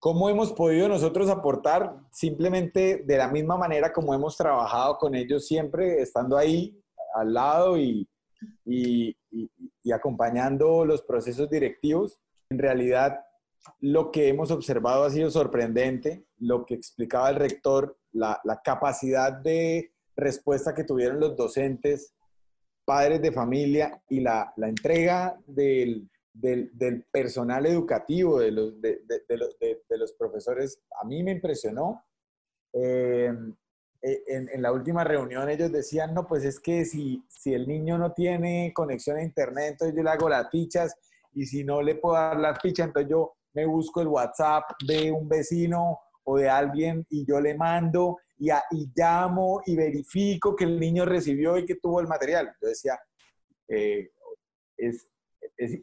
¿Cómo 0.03 0.31
hemos 0.31 0.51
podido 0.51 0.87
nosotros 0.89 1.29
aportar? 1.29 1.95
Simplemente 2.11 3.03
de 3.05 3.17
la 3.17 3.27
misma 3.27 3.55
manera 3.55 3.93
como 3.93 4.15
hemos 4.15 4.35
trabajado 4.35 4.97
con 4.97 5.13
ellos 5.13 5.45
siempre, 5.45 6.01
estando 6.01 6.39
ahí 6.39 6.80
al 7.15 7.33
lado 7.33 7.77
y, 7.77 8.07
y, 8.65 9.15
acompañando 9.93 10.85
los 10.85 11.01
procesos 11.01 11.49
directivos. 11.49 12.19
En 12.49 12.59
realidad, 12.59 13.19
lo 13.79 14.11
que 14.11 14.27
hemos 14.27 14.51
observado 14.51 15.03
ha 15.03 15.09
sido 15.09 15.29
sorprendente, 15.29 16.25
lo 16.37 16.65
que 16.65 16.73
explicaba 16.73 17.29
el 17.29 17.35
rector, 17.35 17.97
la, 18.11 18.39
la 18.43 18.61
capacidad 18.61 19.31
de 19.31 19.93
respuesta 20.15 20.73
que 20.73 20.83
tuvieron 20.83 21.19
los 21.19 21.35
docentes, 21.35 22.13
padres 22.85 23.21
de 23.21 23.31
familia 23.31 24.01
y 24.09 24.19
la, 24.19 24.53
la 24.57 24.67
entrega 24.67 25.39
del, 25.45 26.09
del, 26.33 27.05
personal 27.11 27.65
educativo, 27.65 28.39
de 28.39 28.51
los, 28.51 28.81
de, 28.81 29.01
los, 29.97 30.13
profesores, 30.13 30.81
a 31.01 31.05
mí 31.05 31.23
me 31.23 31.31
impresionó. 31.31 32.03
Eh, 32.73 33.31
eh, 34.01 34.23
en, 34.27 34.61
la 34.61 34.71
última 34.71 35.03
reunión 35.03 35.49
ellos 35.49 35.71
decían, 35.71 36.13
no, 36.13 36.25
pues 36.27 36.43
es 36.43 36.59
que 36.59 36.85
si, 36.85 37.23
si 37.29 37.53
el 37.53 37.67
niño 37.67 37.97
no 37.97 38.13
tiene 38.13 38.71
conexión 38.73 39.17
a 39.17 39.23
internet, 39.23 39.73
entonces 39.73 39.95
yo 39.95 40.01
le 40.01 40.09
hago 40.09 40.27
las 40.27 40.49
fichas 40.49 40.95
y 41.33 41.45
si 41.45 41.63
no 41.63 41.81
le 41.81 41.95
puedo 41.95 42.15
dar 42.15 42.39
las 42.39 42.59
fichas, 42.59 42.87
entonces 42.87 43.09
yo 43.09 43.33
me 43.53 43.65
busco 43.65 44.01
el 44.01 44.07
WhatsApp 44.07 44.63
de 44.87 45.11
un 45.11 45.29
vecino 45.29 45.99
o 46.23 46.37
de 46.37 46.49
alguien 46.49 47.05
y 47.09 47.25
yo 47.25 47.39
le 47.39 47.55
mando 47.55 48.17
y, 48.37 48.49
llamo 48.95 49.61
y 49.65 49.75
verifico 49.75 50.55
que 50.55 50.63
el 50.63 50.79
niño 50.79 51.05
recibió 51.05 51.57
y 51.57 51.65
que 51.65 51.75
tuvo 51.75 52.01
el 52.01 52.07
material. 52.07 52.55
Yo 52.59 52.69
decía, 52.69 52.99
eh, 53.67 54.09
es, 54.77 55.07
es, 55.57 55.79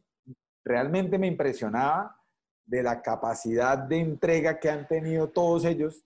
realmente 0.65 1.19
me 1.19 1.29
impresionaba 1.29 2.17
de 2.67 2.83
la 2.83 3.01
capacidad 3.01 3.79
de 3.79 3.99
entrega 3.99 4.59
que 4.59 4.71
han 4.71 4.89
tenido 4.89 5.29
todos 5.29 5.65
ellos 5.65 6.05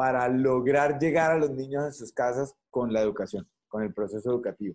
para 0.00 0.26
lograr 0.30 0.98
llegar 0.98 1.32
a 1.32 1.36
los 1.36 1.50
niños 1.50 1.84
en 1.84 1.92
sus 1.92 2.10
casas 2.10 2.56
con 2.70 2.90
la 2.90 3.02
educación, 3.02 3.46
con 3.68 3.82
el 3.82 3.92
proceso 3.92 4.30
educativo. 4.30 4.74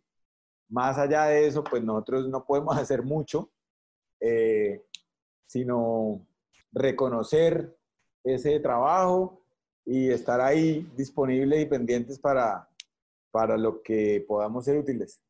Más 0.69 0.99
allá 0.99 1.25
de 1.25 1.47
eso, 1.47 1.63
pues 1.63 1.83
nosotros 1.83 2.29
no 2.29 2.45
podemos 2.45 2.77
hacer 2.77 3.01
mucho, 3.01 3.49
eh, 4.19 4.85
sino 5.47 6.23
reconocer 6.71 7.75
ese 8.23 8.59
trabajo 8.59 9.41
y 9.83 10.11
estar 10.11 10.39
ahí 10.41 10.87
disponibles 10.95 11.63
y 11.63 11.65
pendientes 11.65 12.19
para, 12.19 12.69
para 13.31 13.57
lo 13.57 13.81
que 13.81 14.23
podamos 14.27 14.65
ser 14.65 14.77
útiles. 14.77 15.23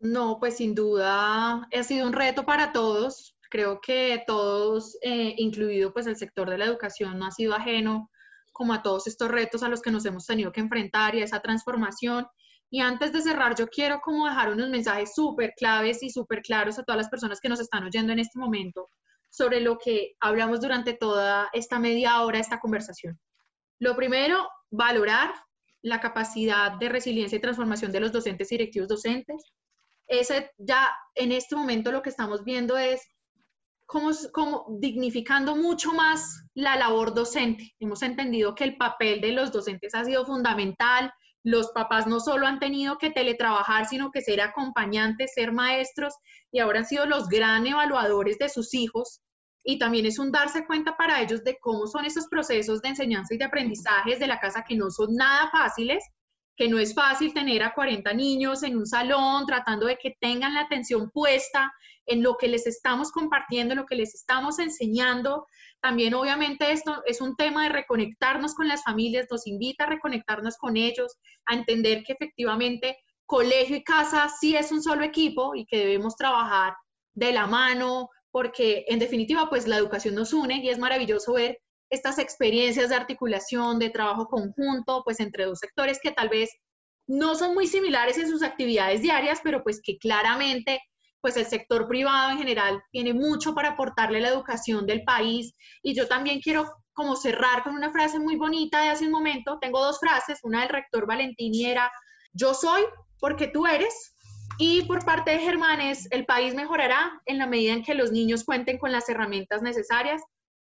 No, 0.00 0.40
pues 0.40 0.56
sin 0.56 0.74
duda 0.74 1.68
ha 1.72 1.82
sido 1.84 2.08
un 2.08 2.12
reto 2.12 2.44
para 2.44 2.72
todos. 2.72 3.38
Creo 3.48 3.80
que 3.80 4.24
todos, 4.26 4.98
eh, 5.00 5.36
incluido 5.36 5.92
pues 5.92 6.08
el 6.08 6.16
sector 6.16 6.50
de 6.50 6.58
la 6.58 6.64
educación, 6.64 7.20
no 7.20 7.26
ha 7.26 7.30
sido 7.30 7.54
ajeno 7.54 8.08
como 8.52 8.72
a 8.72 8.82
todos 8.82 9.06
estos 9.06 9.28
retos 9.28 9.62
a 9.62 9.68
los 9.68 9.82
que 9.82 9.90
nos 9.90 10.04
hemos 10.04 10.26
tenido 10.26 10.52
que 10.52 10.60
enfrentar 10.60 11.14
y 11.14 11.20
a 11.20 11.24
esa 11.24 11.40
transformación. 11.40 12.26
Y 12.70 12.80
antes 12.80 13.12
de 13.12 13.22
cerrar, 13.22 13.54
yo 13.54 13.68
quiero 13.68 14.00
como 14.00 14.26
dejar 14.26 14.52
unos 14.52 14.70
mensajes 14.70 15.14
súper 15.14 15.52
claves 15.56 16.02
y 16.02 16.10
súper 16.10 16.42
claros 16.42 16.78
a 16.78 16.84
todas 16.84 16.98
las 16.98 17.10
personas 17.10 17.40
que 17.40 17.48
nos 17.48 17.60
están 17.60 17.84
oyendo 17.84 18.12
en 18.12 18.18
este 18.18 18.38
momento 18.38 18.88
sobre 19.30 19.60
lo 19.60 19.78
que 19.78 20.14
hablamos 20.20 20.60
durante 20.60 20.94
toda 20.94 21.48
esta 21.52 21.78
media 21.78 22.22
hora, 22.22 22.38
esta 22.38 22.60
conversación. 22.60 23.18
Lo 23.78 23.96
primero, 23.96 24.48
valorar 24.70 25.34
la 25.82 26.00
capacidad 26.00 26.72
de 26.72 26.88
resiliencia 26.88 27.36
y 27.36 27.40
transformación 27.40 27.92
de 27.92 28.00
los 28.00 28.12
docentes 28.12 28.52
y 28.52 28.56
directivos 28.56 28.88
docentes 28.88 29.42
ese 30.12 30.50
ya 30.58 30.90
en 31.14 31.32
este 31.32 31.56
momento 31.56 31.90
lo 31.90 32.02
que 32.02 32.10
estamos 32.10 32.44
viendo 32.44 32.76
es 32.76 33.02
como, 33.92 34.10
como 34.32 34.64
dignificando 34.80 35.54
mucho 35.54 35.92
más 35.92 36.46
la 36.54 36.76
labor 36.76 37.12
docente. 37.12 37.74
Hemos 37.78 38.02
entendido 38.02 38.54
que 38.54 38.64
el 38.64 38.78
papel 38.78 39.20
de 39.20 39.32
los 39.32 39.52
docentes 39.52 39.94
ha 39.94 40.02
sido 40.02 40.24
fundamental. 40.24 41.12
Los 41.44 41.72
papás 41.72 42.06
no 42.06 42.18
solo 42.18 42.46
han 42.46 42.58
tenido 42.58 42.96
que 42.96 43.10
teletrabajar, 43.10 43.84
sino 43.84 44.10
que 44.10 44.22
ser 44.22 44.40
acompañantes, 44.40 45.34
ser 45.34 45.52
maestros 45.52 46.14
y 46.50 46.60
ahora 46.60 46.78
han 46.78 46.86
sido 46.86 47.04
los 47.04 47.28
gran 47.28 47.66
evaluadores 47.66 48.38
de 48.38 48.48
sus 48.48 48.72
hijos. 48.72 49.20
Y 49.62 49.78
también 49.78 50.06
es 50.06 50.18
un 50.18 50.32
darse 50.32 50.64
cuenta 50.66 50.96
para 50.96 51.20
ellos 51.20 51.44
de 51.44 51.58
cómo 51.60 51.86
son 51.86 52.06
esos 52.06 52.28
procesos 52.28 52.80
de 52.80 52.88
enseñanza 52.88 53.34
y 53.34 53.38
de 53.38 53.44
aprendizaje 53.44 54.16
de 54.16 54.26
la 54.26 54.40
casa 54.40 54.64
que 54.66 54.74
no 54.74 54.90
son 54.90 55.14
nada 55.14 55.50
fáciles 55.50 56.02
que 56.56 56.68
no 56.68 56.78
es 56.78 56.94
fácil 56.94 57.32
tener 57.32 57.62
a 57.62 57.72
40 57.72 58.12
niños 58.12 58.62
en 58.62 58.76
un 58.76 58.86
salón 58.86 59.46
tratando 59.46 59.86
de 59.86 59.96
que 59.96 60.16
tengan 60.20 60.54
la 60.54 60.60
atención 60.60 61.10
puesta 61.10 61.72
en 62.06 62.22
lo 62.22 62.36
que 62.36 62.48
les 62.48 62.66
estamos 62.66 63.12
compartiendo, 63.12 63.72
en 63.72 63.80
lo 63.80 63.86
que 63.86 63.96
les 63.96 64.14
estamos 64.14 64.58
enseñando. 64.58 65.46
También 65.80 66.14
obviamente 66.14 66.72
esto 66.72 67.02
es 67.06 67.20
un 67.20 67.36
tema 67.36 67.64
de 67.64 67.70
reconectarnos 67.70 68.54
con 68.54 68.68
las 68.68 68.82
familias, 68.82 69.26
nos 69.30 69.46
invita 69.46 69.84
a 69.84 69.88
reconectarnos 69.88 70.56
con 70.56 70.76
ellos, 70.76 71.16
a 71.46 71.54
entender 71.54 72.02
que 72.04 72.12
efectivamente 72.14 72.98
colegio 73.26 73.76
y 73.76 73.84
casa 73.84 74.28
sí 74.28 74.56
es 74.56 74.72
un 74.72 74.82
solo 74.82 75.04
equipo 75.04 75.54
y 75.54 75.64
que 75.66 75.78
debemos 75.78 76.16
trabajar 76.16 76.74
de 77.14 77.32
la 77.32 77.46
mano, 77.46 78.08
porque 78.30 78.84
en 78.88 78.98
definitiva 78.98 79.48
pues 79.48 79.66
la 79.66 79.76
educación 79.76 80.14
nos 80.14 80.32
une 80.32 80.56
y 80.56 80.68
es 80.68 80.78
maravilloso 80.78 81.34
ver 81.34 81.58
estas 81.90 82.18
experiencias 82.18 82.88
de 82.88 82.96
articulación, 82.96 83.78
de 83.78 83.90
trabajo 83.90 84.26
conjunto, 84.26 85.02
pues 85.04 85.20
entre 85.20 85.44
dos 85.44 85.58
sectores 85.58 86.00
que 86.02 86.10
tal 86.10 86.30
vez 86.30 86.50
no 87.06 87.34
son 87.34 87.54
muy 87.54 87.66
similares 87.66 88.16
en 88.16 88.28
sus 88.28 88.42
actividades 88.42 89.02
diarias, 89.02 89.40
pero 89.42 89.62
pues 89.62 89.80
que 89.82 89.98
claramente 89.98 90.80
pues 91.22 91.36
el 91.36 91.46
sector 91.46 91.86
privado 91.86 92.32
en 92.32 92.38
general 92.38 92.82
tiene 92.90 93.14
mucho 93.14 93.54
para 93.54 93.70
aportarle 93.70 94.18
a 94.18 94.22
la 94.22 94.28
educación 94.28 94.86
del 94.86 95.04
país. 95.04 95.54
Y 95.82 95.94
yo 95.94 96.08
también 96.08 96.40
quiero 96.40 96.70
como 96.92 97.16
cerrar 97.16 97.62
con 97.62 97.74
una 97.74 97.92
frase 97.92 98.18
muy 98.18 98.36
bonita 98.36 98.82
de 98.82 98.88
hace 98.90 99.06
un 99.06 99.12
momento. 99.12 99.58
Tengo 99.60 99.82
dos 99.82 99.98
frases, 100.00 100.40
una 100.42 100.60
del 100.60 100.68
rector 100.68 101.06
Valentini 101.06 101.66
era, 101.66 101.90
yo 102.32 102.52
soy 102.52 102.82
porque 103.20 103.46
tú 103.46 103.66
eres. 103.66 104.14
Y 104.58 104.82
por 104.82 105.04
parte 105.04 105.30
de 105.30 105.38
Germán 105.38 105.80
es, 105.80 106.10
el 106.10 106.26
país 106.26 106.54
mejorará 106.54 107.22
en 107.24 107.38
la 107.38 107.46
medida 107.46 107.72
en 107.72 107.84
que 107.84 107.94
los 107.94 108.10
niños 108.10 108.44
cuenten 108.44 108.78
con 108.78 108.92
las 108.92 109.08
herramientas 109.08 109.62
necesarias 109.62 110.20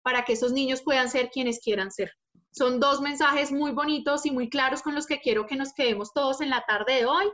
para 0.02 0.24
que 0.24 0.34
esos 0.34 0.52
niños 0.52 0.82
puedan 0.82 1.10
ser 1.10 1.30
quienes 1.30 1.60
quieran 1.60 1.90
ser. 1.90 2.12
Son 2.52 2.78
dos 2.78 3.00
mensajes 3.00 3.50
muy 3.50 3.72
bonitos 3.72 4.24
y 4.24 4.30
muy 4.30 4.48
claros 4.48 4.82
con 4.82 4.94
los 4.94 5.06
que 5.06 5.20
quiero 5.20 5.46
que 5.46 5.56
nos 5.56 5.72
quedemos 5.74 6.12
todos 6.12 6.40
en 6.40 6.50
la 6.50 6.64
tarde 6.66 6.94
de 6.94 7.06
hoy. 7.06 7.26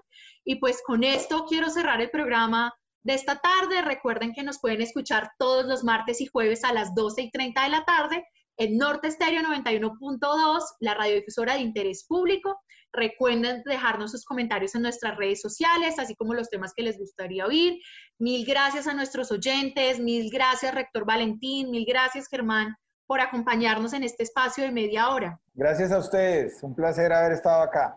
Y 0.45 0.57
pues 0.57 0.81
con 0.85 1.05
esto 1.05 1.45
quiero 1.47 1.69
cerrar 1.69 2.01
el 2.01 2.11
programa 2.11 2.73
de 3.03 3.15
esta 3.15 3.37
tarde. 3.37 3.83
Recuerden 3.83 4.33
que 4.33 4.43
nos 4.43 4.61
pueden 4.61 4.83
escuchar 4.83 5.31
todos 5.39 5.67
los 5.67 5.85
martes 5.85 6.21
y 6.21 6.27
jueves 6.27 6.65
a 6.65 6.73
las 6.73 6.95
12 6.95 7.23
y 7.23 7.31
30 7.31 7.63
de 7.63 7.69
la 7.69 7.85
tarde 7.85 8.25
en 8.61 8.77
Norte 8.77 9.09
Estéreo 9.09 9.41
91.2, 9.41 10.61
la 10.81 10.93
radiodifusora 10.93 11.55
de 11.55 11.61
interés 11.61 12.05
público. 12.07 12.61
Recuerden 12.93 13.63
dejarnos 13.65 14.11
sus 14.11 14.25
comentarios 14.25 14.75
en 14.75 14.83
nuestras 14.83 15.17
redes 15.17 15.41
sociales, 15.41 15.99
así 15.99 16.15
como 16.15 16.35
los 16.35 16.51
temas 16.51 16.75
que 16.75 16.83
les 16.83 16.99
gustaría 16.99 17.47
oír. 17.47 17.81
Mil 18.19 18.45
gracias 18.45 18.87
a 18.87 18.93
nuestros 18.93 19.33
oyentes, 19.33 19.99
mil 19.99 20.29
gracias, 20.31 20.75
Rector 20.75 21.07
Valentín, 21.07 21.71
mil 21.71 21.87
gracias, 21.87 22.29
Germán, 22.29 22.77
por 23.07 23.21
acompañarnos 23.21 23.95
en 23.95 24.03
este 24.03 24.25
espacio 24.25 24.65
de 24.65 24.73
media 24.73 25.09
hora. 25.09 25.41
Gracias 25.55 25.91
a 25.91 25.99
ustedes, 25.99 26.63
un 26.63 26.75
placer 26.75 27.13
haber 27.15 27.33
estado 27.33 27.63
acá. 27.63 27.97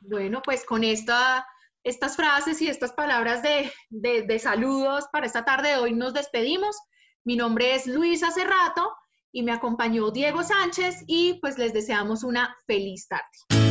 Bueno, 0.00 0.40
pues 0.40 0.64
con 0.64 0.84
esta, 0.84 1.44
estas 1.86 2.16
frases 2.16 2.60
y 2.60 2.68
estas 2.68 2.92
palabras 2.92 3.42
de, 3.42 3.70
de 3.90 4.38
saludos 4.40 5.04
para 5.12 5.24
esta 5.24 5.44
tarde 5.44 5.70
de 5.70 5.76
hoy 5.76 5.94
nos 5.94 6.12
despedimos. 6.12 6.76
Mi 7.24 7.36
nombre 7.36 7.76
es 7.76 7.86
Luisa 7.86 8.32
Cerrato 8.32 8.92
y 9.30 9.44
me 9.44 9.52
acompañó 9.52 10.10
Diego 10.10 10.42
Sánchez 10.42 11.04
y 11.06 11.34
pues 11.40 11.58
les 11.58 11.72
deseamos 11.72 12.24
una 12.24 12.56
feliz 12.66 13.06
tarde. 13.06 13.64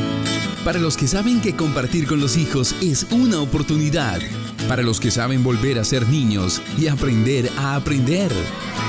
Para 0.63 0.79
los 0.79 0.95
que 0.95 1.07
saben 1.07 1.41
que 1.41 1.55
compartir 1.55 2.07
con 2.07 2.21
los 2.21 2.37
hijos 2.37 2.73
es 2.81 3.03
una 3.11 3.41
oportunidad. 3.41 4.19
Para 4.69 4.81
los 4.81 4.99
que 4.99 5.11
saben 5.11 5.43
volver 5.43 5.77
a 5.77 5.83
ser 5.83 6.07
niños 6.07 6.61
y 6.79 6.87
aprender 6.87 7.51
a 7.57 7.75
aprender. 7.75 8.31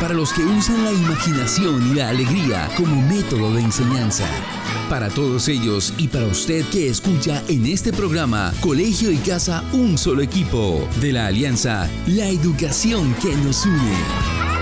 Para 0.01 0.15
los 0.15 0.33
que 0.33 0.43
usan 0.43 0.85
la 0.85 0.93
imaginación 0.93 1.91
y 1.91 1.95
la 1.97 2.11
alegría 2.11 2.71
como 2.77 3.03
método 3.03 3.53
de 3.53 3.62
enseñanza. 3.62 4.27
Para 4.88 5.09
todos 5.09 5.49
ellos 5.49 5.92
y 5.99 6.07
para 6.07 6.27
usted 6.27 6.64
que 6.66 6.88
escucha 6.88 7.42
en 7.49 7.66
este 7.66 7.92
programa 7.92 8.53
Colegio 8.61 9.11
y 9.11 9.16
Casa 9.16 9.64
Un 9.72 9.99
Solo 9.99 10.22
Equipo 10.22 10.88
de 11.01 11.12
la 11.12 11.27
Alianza 11.27 11.90
La 12.07 12.29
Educación 12.29 13.12
que 13.20 13.35
nos 13.35 13.66
une. 13.66 14.56